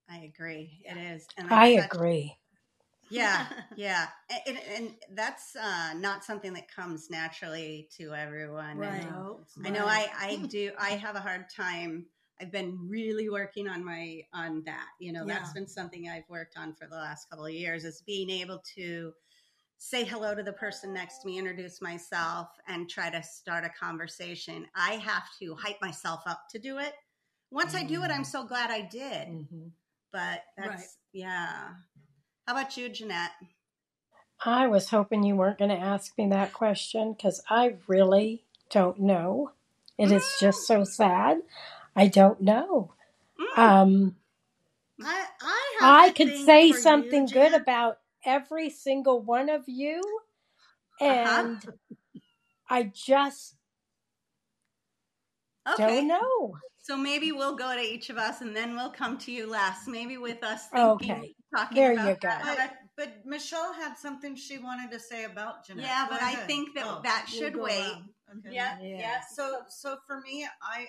[0.09, 0.81] I agree.
[0.85, 1.27] It is.
[1.37, 2.35] And I that's such- agree.
[3.11, 8.69] Yeah, yeah, and, and, and that's uh, not something that comes naturally to everyone.
[8.71, 9.11] And Right.
[9.11, 9.85] No, it's I know.
[9.85, 10.71] I, I do.
[10.79, 12.05] I have a hard time.
[12.39, 14.87] I've been really working on my on that.
[14.99, 17.83] You know, that's been something I've worked on for the last couple of years.
[17.83, 19.11] Is being able to
[19.79, 23.69] say hello to the person next to me, introduce myself, and try to start a
[23.69, 24.67] conversation.
[24.75, 26.93] I have to hype myself up to do it.
[27.49, 29.27] Once I do it, I'm so glad I did.
[29.29, 29.71] Mhm.
[30.11, 30.87] But that's Right.
[31.13, 31.75] yeah.
[32.45, 33.31] How about you, Jeanette?
[34.45, 38.99] I was hoping you weren't going to ask me that question because I really don't
[38.99, 39.53] know.
[39.97, 41.41] It is just so sad.
[41.95, 42.93] I don't know.
[43.39, 43.57] Mm.
[43.57, 44.15] Um,
[45.01, 49.63] I I have I could say for you, something good about every single one of
[49.67, 50.01] you,
[51.01, 51.07] Uh-huh.
[51.07, 51.65] and
[52.69, 53.55] I just
[55.67, 55.85] Okay.
[55.97, 56.57] don't know.
[56.77, 59.87] So maybe we'll go to each of us and then we'll come to you last.
[59.87, 61.35] Maybe with us thinking, Okay.
[61.55, 62.21] talking There about you that.
[62.21, 62.29] go.
[62.45, 65.85] How about- But, but Michelle had something she wanted to say about Jeanette.
[65.85, 67.01] Yeah, Go but I think that Oh.
[67.03, 67.93] that We'll should wait.
[68.37, 68.51] Okay.
[68.53, 68.97] Yeah, Yeah.
[68.97, 69.21] yeah.
[69.33, 70.87] So, so for me, I,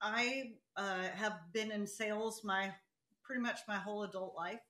[0.00, 2.74] I uh, have been in sales my
[3.22, 4.60] pretty much my whole adult life,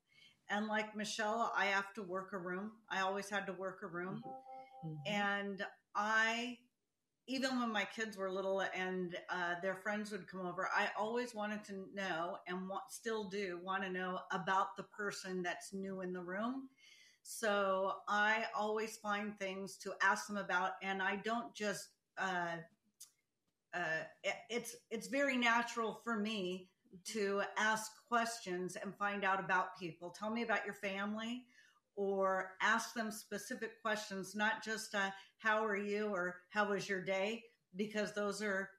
[0.50, 2.72] and like Michelle, I have to work a room.
[2.90, 4.22] I always had to work a room,
[4.84, 4.96] Mhm.
[5.06, 6.58] and I,
[7.26, 11.34] even when my kids were little and uh, their friends would come over, I always
[11.34, 16.00] wanted to know and want, still do want to know about the person that's new
[16.02, 16.68] in the room.
[17.22, 21.90] So I always find things to ask them about, and I don't just.
[22.18, 22.58] Uh,
[23.74, 26.69] uh, it- it's it's very natural for me
[27.04, 30.10] to ask questions and find out about people.
[30.10, 31.44] Tell me about your family,
[31.96, 37.02] or ask them specific questions, not just uh, "How are you?" or "How was your
[37.02, 37.44] day?"
[37.76, 38.70] because those are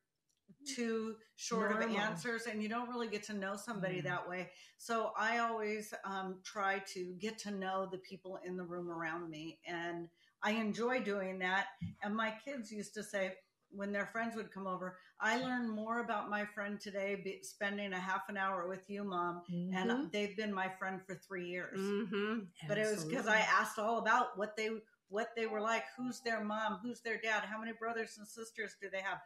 [0.66, 4.02] too short of answers, and you don't really get to know somebody Yeah.
[4.04, 4.52] that way.
[4.78, 9.30] So I always um, try to get to know the people in the room around
[9.30, 10.10] me, and
[10.44, 11.68] I enjoy doing that.
[12.04, 13.36] And my kids used to say
[13.74, 17.94] when their friends would come over, I learned more about my friend today be, spending
[17.94, 19.76] a half an hour with you, mom, Mhm.
[19.76, 21.80] and they've been my friend for three years.
[21.80, 22.40] Mm-hmm.
[22.68, 24.70] But it was because I asked all about what they
[25.10, 28.78] what they were like, who's their mom, who's their dad, how many brothers and sisters
[28.82, 29.20] do they have.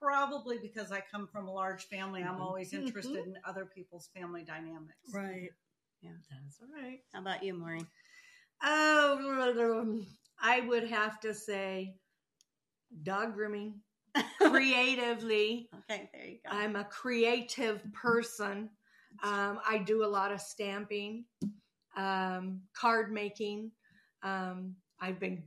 [0.00, 2.40] Probably because I come from a large family, I'm Mhm.
[2.40, 2.78] always Mhm.
[2.86, 5.12] interested in other people's family dynamics.
[5.12, 5.50] Right.
[6.00, 7.04] Yeah, that's all right.
[7.12, 7.86] How about you, Maureen?
[8.62, 10.04] Oh,
[10.40, 11.96] I would have to say
[13.02, 13.74] dog grooming
[14.40, 15.68] creatively.
[15.90, 16.56] Okay, there you go.
[16.56, 18.70] I'm a creative person.
[19.22, 21.24] Um, I do a lot of stamping,
[21.96, 23.70] um, card making.
[24.22, 25.42] Um, I've been,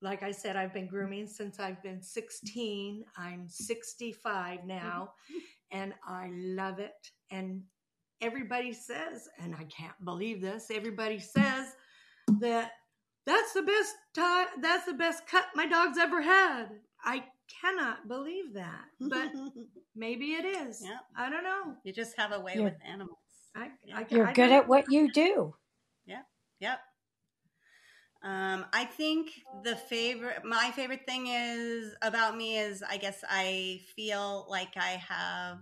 [0.00, 3.04] like I said, I've been grooming since I've been 16.
[3.16, 5.12] I'm 65 now,
[5.70, 7.10] and I love it.
[7.30, 7.62] And
[8.20, 11.76] everybody says, and I can't believe this, everybody says
[12.40, 12.72] that
[13.26, 16.66] that's the best time, that's the best cut my dog's ever had.
[17.04, 17.24] I
[17.62, 19.32] cannot believe that, but
[19.96, 20.82] maybe it is.
[20.84, 20.98] Yeah.
[21.16, 21.74] I don't know.
[21.84, 23.18] you just have a way You're- with animals.
[23.56, 23.98] I, Yeah.
[23.98, 25.54] I, You're I good don't- at what you do.
[26.60, 26.80] Yep.
[28.24, 29.30] Um, I think
[29.62, 35.00] the favorite, my favorite thing is about me is I guess I feel like I
[35.08, 35.58] have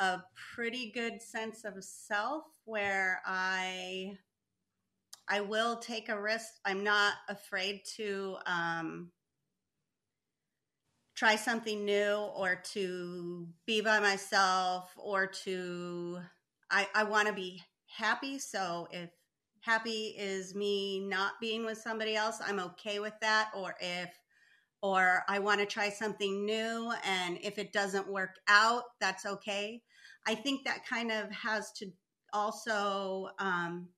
[0.00, 0.18] a
[0.56, 4.18] pretty good sense of self where I
[5.32, 6.48] I will take a risk.
[6.66, 9.12] I'm not afraid to um,
[11.16, 16.18] try something new or to be by myself or to
[16.70, 18.38] I, I want to be happy.
[18.38, 19.08] So if
[19.62, 23.52] happy is me not being with somebody else, I'm okay with that.
[23.56, 24.10] Or if
[24.82, 26.92] or I want to try something new.
[27.06, 29.80] And if it doesn't work out, that's okay.
[30.26, 31.86] I think that kind of has to
[32.34, 33.88] also, um,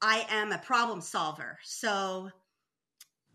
[0.00, 1.58] I am a problem solver.
[1.64, 2.30] So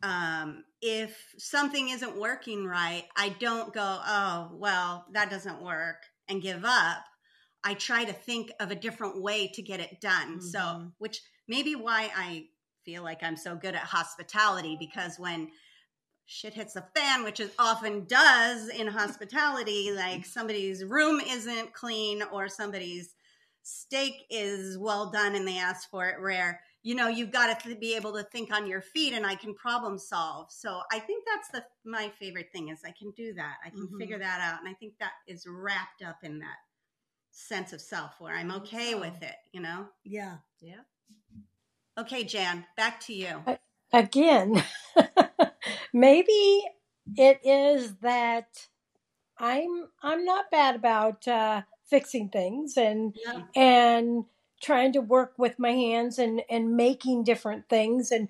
[0.02, 5.98] um, if something isn't working right, I don't go, oh, well, that doesn't work
[6.28, 7.04] and give up.
[7.64, 10.40] I try to think of a different way to get it done.
[10.40, 10.48] Mm-hmm.
[10.48, 12.48] So, which maybe why I
[12.84, 15.50] feel like I'm so good at hospitality because when
[16.26, 22.24] shit hits the fan, which it often does in hospitality, like somebody's room isn't clean
[22.32, 23.14] or somebody's
[23.64, 27.76] steak is well done and they ask for it rare, you know, you've got to
[27.76, 30.52] be able to think on your feet and I can problem solve.
[30.52, 33.56] So I think that's the my favorite thing is I can do that.
[33.66, 33.98] I can mm-hmm.
[33.98, 34.60] figure that out.
[34.60, 36.58] And I think that is wrapped up in that
[37.32, 39.00] sense of self where I'm okay so.
[39.00, 39.88] with it, you know?
[40.04, 40.38] Yeah.
[40.62, 40.82] Yeah.
[41.98, 43.44] Okay, Jan, back to you.
[43.94, 44.64] Again,
[45.94, 46.64] maybe
[47.16, 48.68] it is that
[49.38, 53.42] I'm I'm not bad about uh, fixing things and yeah.
[53.56, 54.26] and
[54.62, 58.28] trying to work with my hands and and making different things and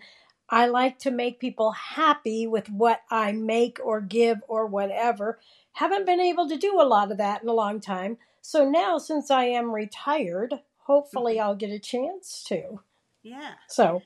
[0.50, 5.40] I like to make people happy with what I make or give or whatever.
[5.72, 8.18] Haven't been able to do a lot of that in a long time.
[8.42, 11.44] So now since I am retired, hopefully mm-hmm.
[11.44, 12.82] I'll get a chance to.
[13.24, 13.54] Yeah.
[13.68, 14.04] So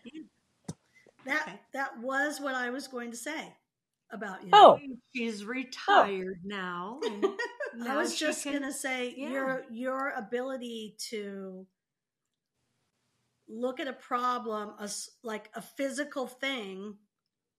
[1.26, 1.60] that okay.
[1.74, 3.54] that was what I was going to say
[4.12, 4.50] about you.
[4.54, 4.80] Oh,
[5.16, 5.48] she's oh.
[5.48, 6.48] retired oh.
[6.48, 7.00] now.
[7.76, 7.94] now.
[7.94, 9.30] I was just can, gonna say yeah.
[9.30, 11.66] your your ability to
[13.50, 16.96] look at a problem as like a physical thing,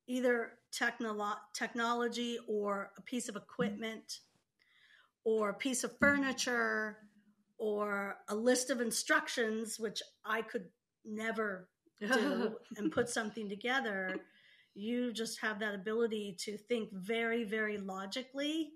[0.06, 4.20] either technolo- technology or a piece of equipment
[5.24, 6.98] or a piece of furniture
[7.58, 10.66] or a list of instructions, which I could
[11.04, 11.68] never
[12.00, 14.16] do and put something together.
[14.74, 18.70] You just have that ability to think very, very logically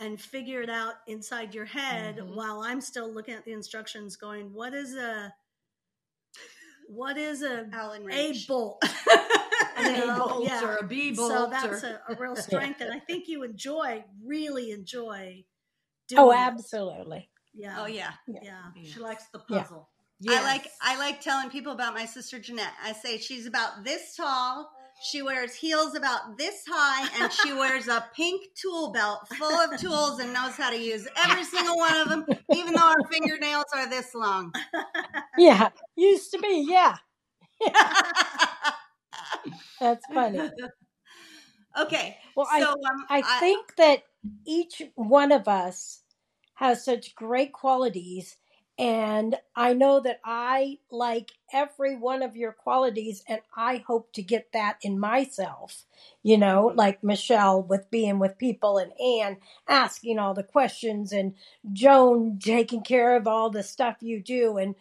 [0.00, 2.34] and figure it out inside your head mm-hmm.
[2.34, 5.32] while I'm still looking at the instructions going, what is a
[6.88, 8.82] what is a Allen a bolt?
[9.76, 10.64] An A bolt yeah.
[10.64, 11.30] or a B bolt.
[11.30, 12.00] So that's or...
[12.08, 15.44] a, a, real strength, and I think you enjoy, really enjoy.
[16.16, 17.28] oh, absolutely.
[17.54, 17.76] Yeah.
[17.78, 18.12] Oh yeah.
[18.26, 18.40] yeah.
[18.42, 18.82] Yeah.
[18.82, 19.88] She likes the puzzle.
[20.20, 20.40] Yes.
[20.40, 22.72] I like I like telling people about my sister Jeanette.
[22.82, 24.70] I say she's about this tall.
[25.00, 29.80] She wears heels about this high, and she wears a pink tool belt full of
[29.80, 33.66] tools and knows how to use every single one of them, even though her fingernails
[33.74, 34.52] are this long.
[35.36, 36.66] Yeah, used to be.
[36.68, 36.96] Yeah,
[39.80, 40.50] that's funny.
[41.78, 42.16] Okay.
[42.34, 44.02] Well, so, I um, I, I think that
[44.44, 46.00] each one of us
[46.54, 48.36] has such great qualities
[48.78, 54.22] and I know that I like every one of your qualities, and I hope to
[54.22, 55.84] get that in myself.
[56.22, 61.34] You know, like Michelle with being with people, and Anne asking all the questions, and
[61.72, 64.58] Joan taking care of all the stuff you do.
[64.58, 64.76] And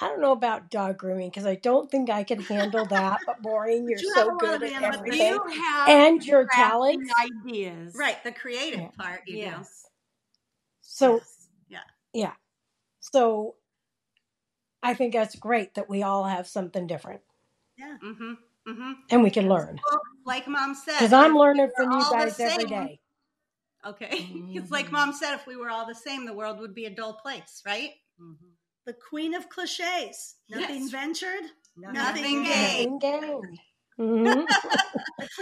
[0.00, 3.20] I don't know about dog grooming because I don't think I can handle that.
[3.24, 7.08] But Maureen, you're you so good at everything, you and your talent,
[7.46, 8.22] ideas, right?
[8.22, 8.88] The creative yeah.
[8.98, 9.50] part, you yes.
[9.50, 9.64] know.
[10.82, 11.48] So, yes.
[11.68, 11.78] yeah,
[12.12, 12.32] yeah.
[13.14, 13.54] So
[14.82, 17.20] I think that's great that we all have something different.
[17.78, 17.96] Yeah.
[18.04, 18.32] Mm-hmm.
[18.68, 18.92] Mm-hmm.
[19.08, 19.78] And we can learn.
[19.88, 20.94] Well, like mom said.
[20.98, 22.98] Because I'm learning from you guys every day.
[23.86, 24.08] Okay.
[24.08, 24.56] Mm-hmm.
[24.58, 26.90] It's like mom said, if we were all the same, the world would be a
[26.90, 27.90] dull place, right?
[28.20, 28.48] Mm-hmm.
[28.86, 30.34] The queen of cliches.
[30.50, 30.90] Nothing yes.
[30.90, 31.44] ventured,
[31.76, 33.00] nothing, nothing gained.
[33.00, 34.48] Nothing gained.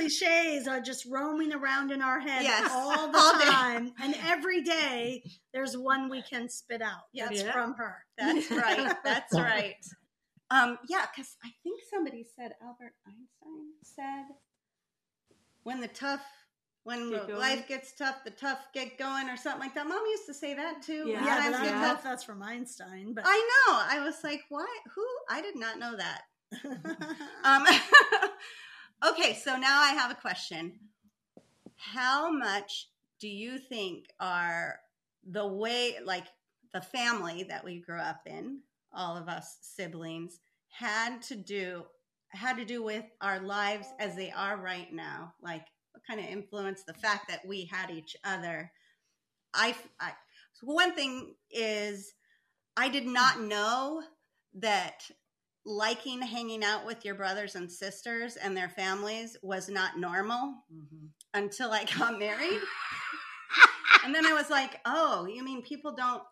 [0.09, 2.71] Cliches are just roaming around in our heads yes.
[2.73, 3.93] all the all time.
[4.03, 7.05] And every day there's one we can spit out.
[7.15, 7.53] That's yeah.
[7.53, 7.97] from her.
[8.19, 8.95] That's right.
[9.05, 9.77] That's right.
[10.51, 14.35] Um, yeah, because I think somebody said Albert Einstein said
[15.63, 16.25] when the tough
[16.85, 19.87] when life gets tough, the tough get going, or something like that.
[19.87, 21.05] Mom used to say that too.
[21.07, 23.15] Yeah, yeah but I don't know if that's from Einstein.
[23.15, 23.81] But I know.
[23.89, 24.69] I was like, what?
[24.95, 25.07] Who?
[25.31, 26.23] I did not know that.
[27.45, 27.65] um,
[29.05, 30.73] okay, so now I have a question.
[31.77, 32.89] How much
[33.21, 34.77] do you think are
[35.29, 36.27] the way, like
[36.73, 38.61] the family that we grew up in,
[38.93, 41.85] all of us siblings, had to do
[42.35, 45.35] had to do with our lives as they are right now?
[45.43, 48.73] Like, what kind of influence the fact that we had each other?
[49.55, 50.13] I, I
[50.55, 52.15] so one thing is
[52.77, 54.03] I did not know
[54.55, 55.03] that
[55.65, 61.07] liking hanging out with your brothers and sisters and their families was not normal mm-hmm.
[61.35, 62.61] until I got married.
[64.05, 66.23] and then I was like, "Oh, you mean people don't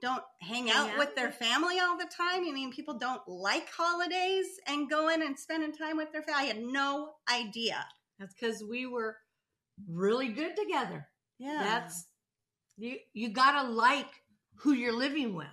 [0.00, 2.44] don't hang, hang out, out, with their family all the time?
[2.44, 6.54] You mean people don't like holidays and going and spending time with their family?" I
[6.54, 7.84] had no idea.
[8.18, 9.16] That's because we were
[9.88, 11.08] really good together.
[11.38, 11.58] Yeah.
[11.62, 12.06] That's
[12.76, 12.98] you.
[13.12, 14.08] You gotta like
[14.60, 15.46] who you're living with.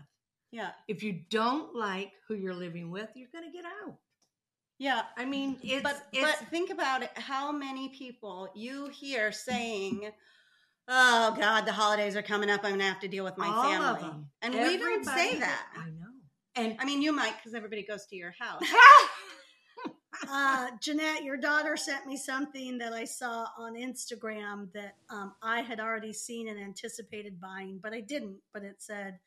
[0.53, 0.69] Yeah.
[0.87, 3.95] If you don't like who you're living with, you're gonna get out.
[4.77, 5.01] Yeah.
[5.17, 7.09] I mean, it's but it's but think about it.
[7.15, 10.11] How many people you hear saying,
[10.87, 12.63] "Oh God, the holidays are coming up.
[12.63, 14.11] I'm gonna have to deal with my family,"
[14.43, 15.65] and we don't say that.
[15.75, 16.13] I know.
[16.55, 18.61] And I mean, you might because everybody goes to your house.
[20.29, 25.61] uh, Jeanette, your daughter sent me something that I saw on Instagram that um, I
[25.61, 28.37] had already seen and anticipated buying, but I didn't.
[28.53, 29.17] But it said,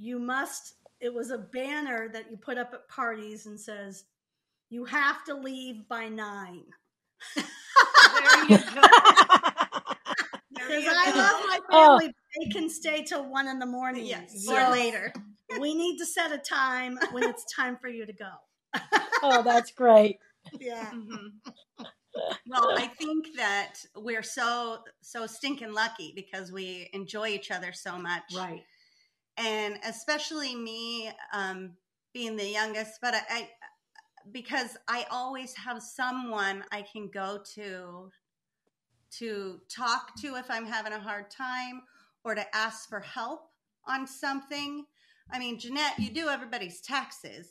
[0.00, 4.04] you must, it was a banner that you put up at parties and says,
[4.70, 6.64] you have to leave by nine.
[7.36, 8.82] there you go.
[10.52, 11.98] Because I love my Oh.
[11.98, 14.06] family, but they can stay till one in the morning.
[14.06, 15.12] yes, So or later.
[15.60, 18.30] we need to set a time when it's time for you to go.
[19.22, 20.18] oh, that's great.
[20.60, 20.90] Yeah.
[20.92, 21.32] Mhm.
[22.48, 27.96] Well, I think that we're so so stinking lucky because we enjoy each other so
[27.98, 28.62] much, right.
[29.40, 31.72] And especially me um,
[32.12, 33.00] being the youngest.
[33.00, 33.48] But I, I
[34.30, 38.10] because I always have someone I can go to
[39.18, 41.82] to talk to if I'm having a hard time
[42.22, 43.48] or to ask for help
[43.86, 44.84] on something.
[45.32, 47.48] I mean, Jeanette, you do everybody's taxes,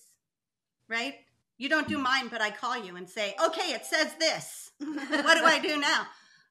[0.88, 1.16] right?
[1.58, 4.72] You don't do mine, but I call you and say, okay, it says this.
[4.80, 6.08] what do I do now?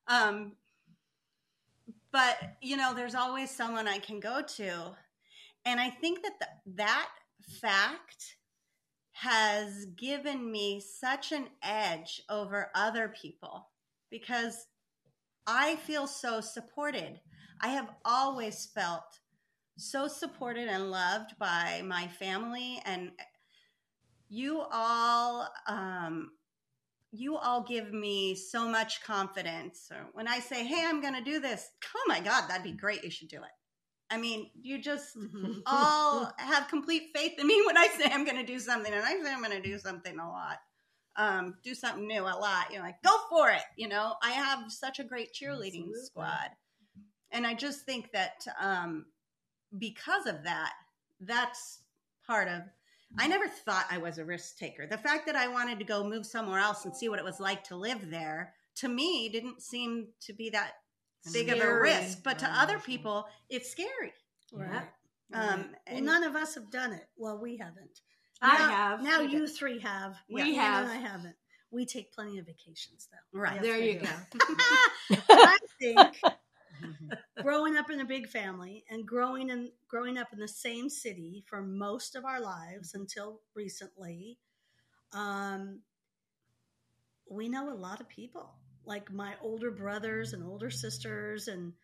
[0.07, 0.53] Um,
[2.13, 4.97] but, you know, there's always someone I can go to.
[5.69, 6.47] And I think that the,
[6.77, 7.11] that
[7.61, 8.37] fact
[9.13, 13.69] has given me such an edge over other people
[14.11, 14.67] because
[15.47, 17.21] I feel so supported.
[17.61, 19.21] I have always felt
[19.77, 22.81] so supported and loved by my family.
[22.87, 23.11] And
[24.31, 26.31] you all um,
[27.13, 29.85] you all give me so much confidence.
[29.87, 32.73] So when i say hey i'm going to do this oh my god that'd be
[32.73, 33.05] great.
[33.05, 33.58] You should do it
[34.11, 35.63] i mean you just Mhm.
[35.67, 39.05] all have complete faith in me when I say I'm going to do something, and
[39.05, 40.59] I say I'm going to do something a lot,
[41.17, 42.73] um, do something new a lot.
[42.73, 43.63] You're like, go for it.
[43.77, 46.05] You know, I have such a great cheerleading Absolutely.
[46.05, 46.51] squad,
[47.31, 49.07] and I just think that um,
[49.79, 50.73] because of that,
[51.21, 51.81] that's
[52.27, 52.63] part of.
[53.19, 54.87] I never thought I was a risk taker.
[54.87, 57.41] The fact that I wanted to go move somewhere else and see what it was
[57.41, 60.73] like to live there, to me, didn't seem to be that
[61.33, 62.23] big of a risk.
[62.23, 64.13] But to other people, it's scary.
[64.53, 64.67] Right.
[65.33, 65.59] Um, Right.
[65.59, 67.09] well, and- none of us have done it.
[67.17, 68.01] Well, we haven't.
[68.41, 69.03] I Now- have.
[69.03, 70.17] Now you three have.
[70.31, 70.85] We Ann have.
[70.85, 71.37] And I haven't.
[71.71, 73.39] We take plenty of vacations, though.
[73.39, 73.55] Right.
[73.57, 74.07] Yes, there you do.
[74.07, 75.17] go.
[75.31, 76.17] I think
[77.43, 81.45] growing up in a big family and growing in growing up in the same city
[81.47, 84.39] for most of our lives until recently,
[85.13, 85.81] um,
[87.29, 88.55] we know a lot of people.
[88.89, 91.75] Like my older brothers and older sisters, and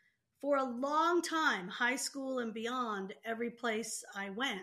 [0.41, 4.63] for a long time, high school and beyond, every place I went,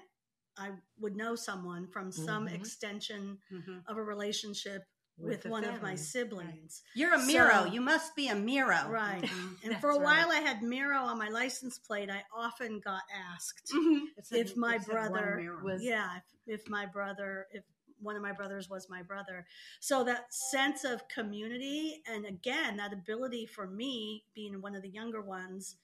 [0.57, 2.55] I would know someone from some Mhm.
[2.55, 3.83] extension Mhm.
[3.87, 4.83] of a relationship
[5.17, 5.97] with, the one of my family.
[5.97, 6.81] siblings.
[6.95, 7.51] You're a Miro.
[7.51, 8.89] So- you must be a Miro.
[8.89, 9.21] Right.
[9.21, 9.63] Mhm.
[9.63, 10.39] And for a while, right.
[10.41, 12.09] I had Miro on my license plate.
[12.09, 14.07] I often got asked, Mhm.
[14.23, 17.63] Said- If my said one brother was- yeah, if, if my brother, if
[18.01, 19.45] one of my brothers was my brother.
[19.79, 24.89] So that sense of community, and again, that ability for me, being one of the
[24.89, 25.75] younger ones,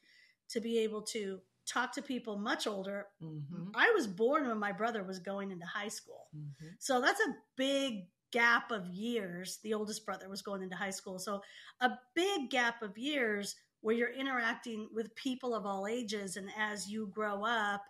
[0.50, 3.08] to be able to talk to people much older.
[3.22, 3.72] Mhm.
[3.76, 6.30] I was born when my brother was going into high school.
[6.34, 6.76] Mhm.
[6.80, 9.58] So that's a big gap of years.
[9.60, 11.20] The oldest brother was going into high school.
[11.20, 11.44] So
[11.82, 16.38] a big gap of years where you're interacting with people of all ages.
[16.38, 17.84] And as you grow up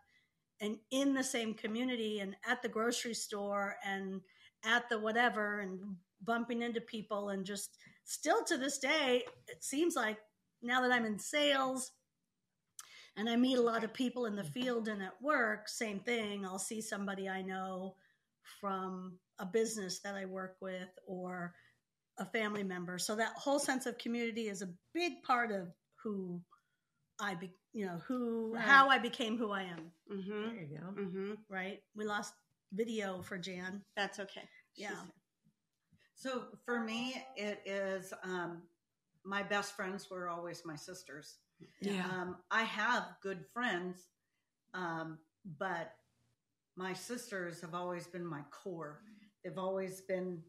[0.59, 4.21] and in the same community and at the grocery store and
[4.65, 5.79] at the whatever and
[6.23, 10.17] bumping into people and just still to this day, it seems like
[10.61, 11.91] now that I'm in sales
[13.15, 14.51] and I meet a lot of people in the mm-hmm.
[14.51, 16.45] field and at work, same thing.
[16.45, 17.95] I'll see somebody I know
[18.59, 21.53] from a business that I work with or
[22.19, 22.97] a family member.
[22.97, 25.67] So that whole sense of community is a big part of
[26.01, 26.41] who
[27.19, 28.63] I be, you know, who Right.
[28.63, 30.51] how I became who I am, Mhm.
[30.53, 30.85] There you go.
[31.01, 31.45] Mhm.
[31.49, 31.83] right?
[31.95, 32.33] We lost
[32.71, 33.83] video for Jan.
[33.95, 34.47] That's okay.
[34.75, 35.05] Yeah.
[36.15, 38.67] So for me, it is um,
[39.23, 41.39] my best friends were always my sisters.
[41.81, 42.07] Yeah.
[42.09, 44.09] Um, I have good friends,
[44.73, 45.95] um, but
[46.75, 49.03] my sisters have always been my core.
[49.43, 50.43] They've always been,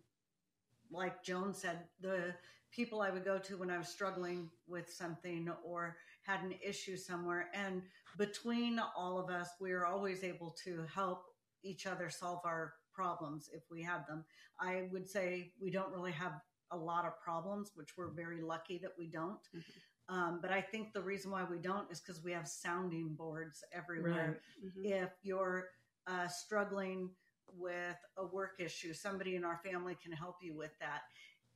[0.91, 2.35] like Joan said, the
[2.71, 5.97] people I would go to when I was struggling with something or
[6.29, 7.49] had an issue somewhere.
[7.55, 7.83] And
[8.19, 11.25] between all of us, we are always able to help
[11.65, 14.25] each other solve our problems if we had them.
[14.61, 16.33] I would say we don't really have
[16.71, 19.41] a lot of problems, which we're very lucky that we don't.
[19.57, 20.15] Mm-hmm.
[20.15, 23.65] Um, but I think the reason why we don't is because we have sounding boards
[23.73, 24.41] everywhere.
[24.63, 24.85] Mhm.
[24.85, 25.71] If you're
[26.07, 27.11] uh, struggling
[27.55, 31.03] with a work issue, somebody in our family can help you with that.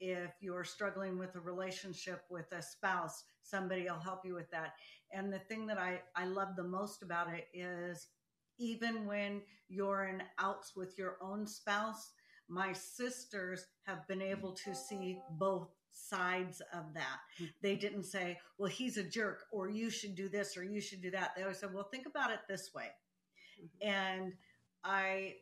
[0.05, 4.73] If you're struggling with a relationship with a spouse, somebody will help you with that.
[5.13, 8.09] And the thing that I, I love the most about it is
[8.59, 12.11] even when you're in outs with your own spouse,
[12.49, 17.21] my sisters have been able to see both sides of that.
[17.63, 21.01] They didn't say, well, he's a jerk, or you should do this, or you should
[21.01, 21.31] do that.
[21.37, 22.89] They always said, well, think about it this way.
[23.63, 23.89] Mm-hmm.
[23.89, 24.33] And
[24.83, 25.35] I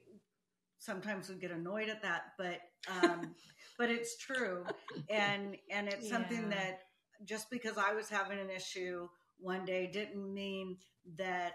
[0.80, 2.60] sometimes would get annoyed at that, but
[2.90, 3.34] um,
[3.78, 4.64] but it's true,
[5.08, 6.80] and and it's something that
[7.24, 9.08] just because I was having an issue
[9.38, 10.76] one day didn't mean
[11.16, 11.52] that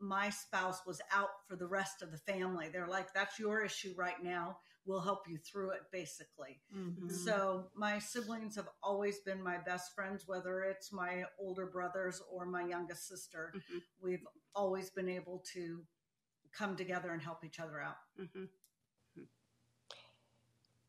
[0.00, 2.68] my spouse was out for the rest of the family.
[2.72, 4.58] They're like, that's your issue right now.
[4.86, 6.60] We'll help you through it, basically.
[6.74, 7.10] Mhm.
[7.12, 12.46] So my siblings have always been my best friends, whether it's my older brothers or
[12.46, 13.52] my youngest sister.
[13.56, 13.82] Mhm.
[14.00, 15.84] We've always been able to
[16.52, 17.98] come together and help each other out.
[18.18, 18.48] Mhm.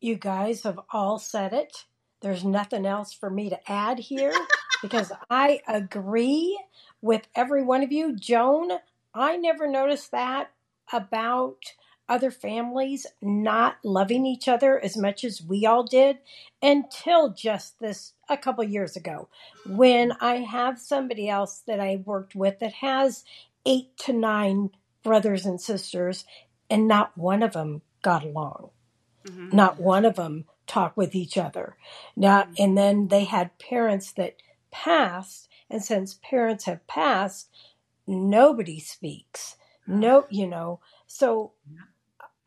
[0.01, 1.85] You guys have all said it.
[2.21, 4.33] There's nothing else for me to add here
[4.81, 6.57] because I agree
[7.01, 8.15] with every one of you.
[8.15, 8.71] Joan,
[9.13, 10.51] I never noticed that
[10.93, 11.73] about
[12.07, 16.17] other families not loving each other as much as we all did
[16.61, 19.27] until just this a couple years ago
[19.67, 23.23] when I have somebody else that I worked with that has
[23.65, 24.71] eight to nine
[25.03, 26.25] brothers and sisters
[26.67, 28.71] and not one of them got along
[29.29, 29.53] Mhm.
[29.53, 31.77] not one of them talked with each other.
[32.15, 34.37] Now, and then they had parents that
[34.71, 37.49] passed, and since parents have passed,
[38.07, 39.57] nobody speaks.
[39.87, 41.53] No, you know, so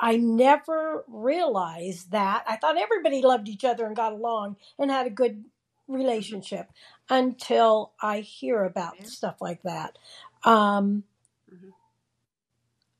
[0.01, 2.45] I never realized that.
[2.47, 5.45] I thought everybody loved each other and got along and had a good
[5.89, 6.71] relationship
[7.11, 9.07] until I hear about Yeah.
[9.07, 9.99] stuff like that.
[10.45, 11.05] Um,
[11.53, 11.73] Mhm.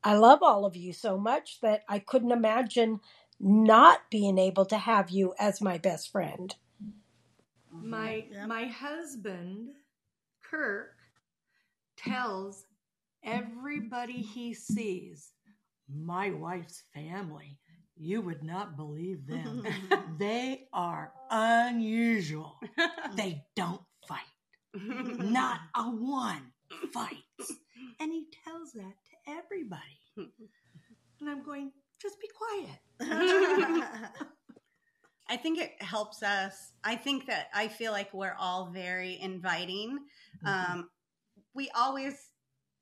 [0.05, 3.01] I love all of you so much that I couldn't imagine
[3.43, 6.55] not being able to have you as my best friend.
[7.71, 8.49] My Yep.
[8.49, 9.71] my husband,
[10.43, 10.95] Kirk,
[11.97, 12.65] tells
[13.25, 15.33] everybody he sees,
[15.89, 17.59] my wife's family.
[17.97, 19.65] You would not believe them.
[20.19, 22.59] they are unusual.
[23.17, 24.21] They don't fight.
[24.75, 26.53] Not a one
[26.93, 27.53] fights.
[28.01, 30.01] And he tells that to everybody.
[30.17, 31.73] And I'm going,
[32.03, 32.79] just be quiet.
[35.29, 36.73] I think it helps us.
[36.85, 39.99] I think that I feel like we're all very inviting.
[40.45, 40.73] Mm-hmm.
[40.79, 40.89] Um,
[41.55, 42.15] we always,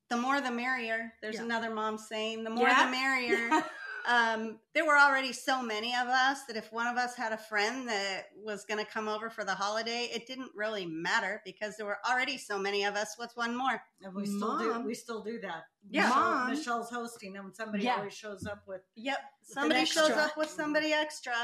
[0.09, 1.13] the more the merrier.
[1.23, 1.43] There's Yeah.
[1.45, 2.87] another mom saying, the more Yeah.
[2.87, 3.51] the merrier.
[4.09, 7.37] um, there were already so many of us that if one of us had a
[7.37, 11.77] friend that was going to come over for the holiday, it didn't really matter because
[11.77, 13.15] there were already so many of us.
[13.17, 13.81] What's one more?
[14.03, 15.65] And we still do we still do that.
[15.91, 16.09] Yeah.
[16.09, 16.51] Mom.
[16.51, 17.97] Michelle's hosting and somebody Yeah.
[17.97, 19.19] always shows up with Yep.
[19.43, 21.35] Somebody shows up with somebody extra.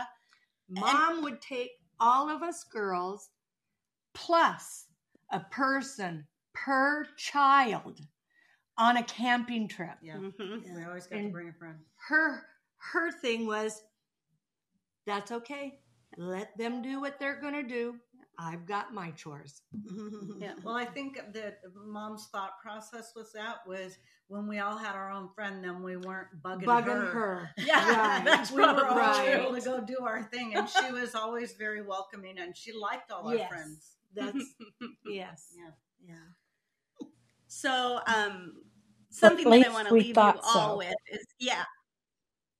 [0.69, 3.31] Mom would take all of us girls
[4.15, 4.87] plus
[5.31, 8.01] a person per child
[8.79, 9.97] on a camping trip.
[10.03, 10.17] yeah.
[10.17, 10.75] Mhm.
[10.77, 11.79] We always got to bring a friend.
[12.09, 12.47] Her
[12.93, 13.83] her thing was
[15.07, 15.81] that's okay.
[16.19, 17.97] Let them do what they're going to do.
[18.39, 19.63] I've got my chores.
[20.39, 20.53] Yeah.
[20.63, 23.97] Well, I think that mom's thought process was that was
[24.29, 27.07] when we all had our own friend, then we weren't bugging, Bugging her.
[27.07, 27.51] her.
[27.59, 28.25] Yeah, Right.
[28.25, 29.41] that's we were all Right.
[29.41, 33.11] able to go do our thing, and she was always very welcoming, and she liked
[33.11, 33.97] all our friends.
[34.15, 34.45] That's
[35.07, 35.55] yes.
[35.57, 35.71] Yeah.
[36.09, 37.07] yeah.
[37.47, 38.53] So, um,
[39.19, 40.79] something that I want to leave you thought all so.
[40.79, 41.65] with is, yeah.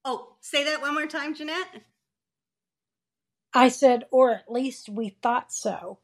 [0.05, 1.83] Oh, say that one more time, Jeanette.
[3.53, 5.99] I said, or at least we thought so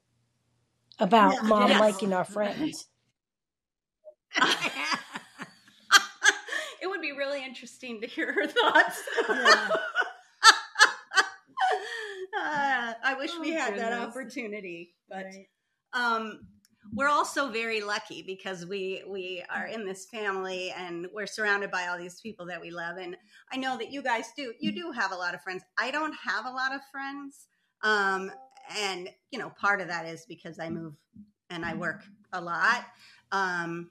[0.99, 1.49] about Yeah.
[1.49, 1.81] mom Yes.
[1.81, 2.89] liking our friends.
[6.81, 9.03] it would be really interesting to hear her thoughts.
[9.29, 9.69] Yeah.
[12.35, 15.49] Uh, I wish we Oh, had that opportunity, but Right.
[15.93, 16.47] um,
[16.95, 21.87] we're also very lucky because we we are in this family and we're surrounded by
[21.87, 22.97] all these people that we love.
[22.99, 23.17] And
[23.53, 24.53] I know that you guys do.
[24.61, 25.63] You do have a lot of friends.
[25.79, 27.47] I don't have a lot of friends,
[27.83, 28.31] um,
[28.79, 30.95] and you know, part of that is because I move
[31.51, 32.03] and I work
[32.33, 32.85] a lot.
[33.31, 33.91] Um,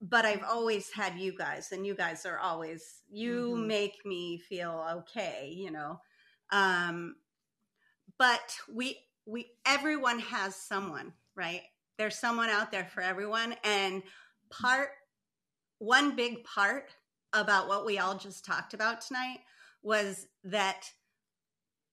[0.00, 3.66] but I've always had you guys, and you guys are always you Mhm.
[3.66, 5.52] make me feel okay.
[5.54, 6.00] You know.
[6.50, 7.16] Um,
[8.18, 11.62] but we we everyone has someone right
[11.98, 14.02] there's someone out there for everyone and
[14.50, 14.90] part
[15.78, 16.94] one big part
[17.32, 19.38] about what we all just talked about tonight
[19.82, 20.90] was that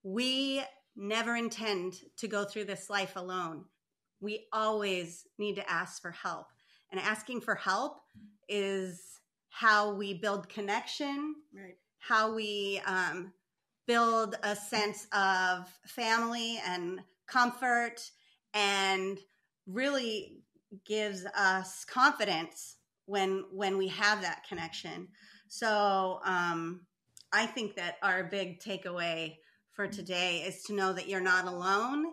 [0.02, 0.62] we
[0.96, 3.64] never intend to go through this life alone.
[4.20, 6.46] We always need to ask for help.
[6.90, 7.98] And asking for help
[8.48, 11.76] is how we build connection, Right.
[11.98, 13.32] how we um,
[13.86, 18.10] build a sense of family and comfort,
[18.52, 19.18] and
[19.66, 20.38] really
[20.84, 25.08] gives us confidence when when we have that connection.
[25.48, 26.86] So um,
[27.32, 29.36] I think that our big takeaway
[29.72, 32.06] for today is to know that you're not alone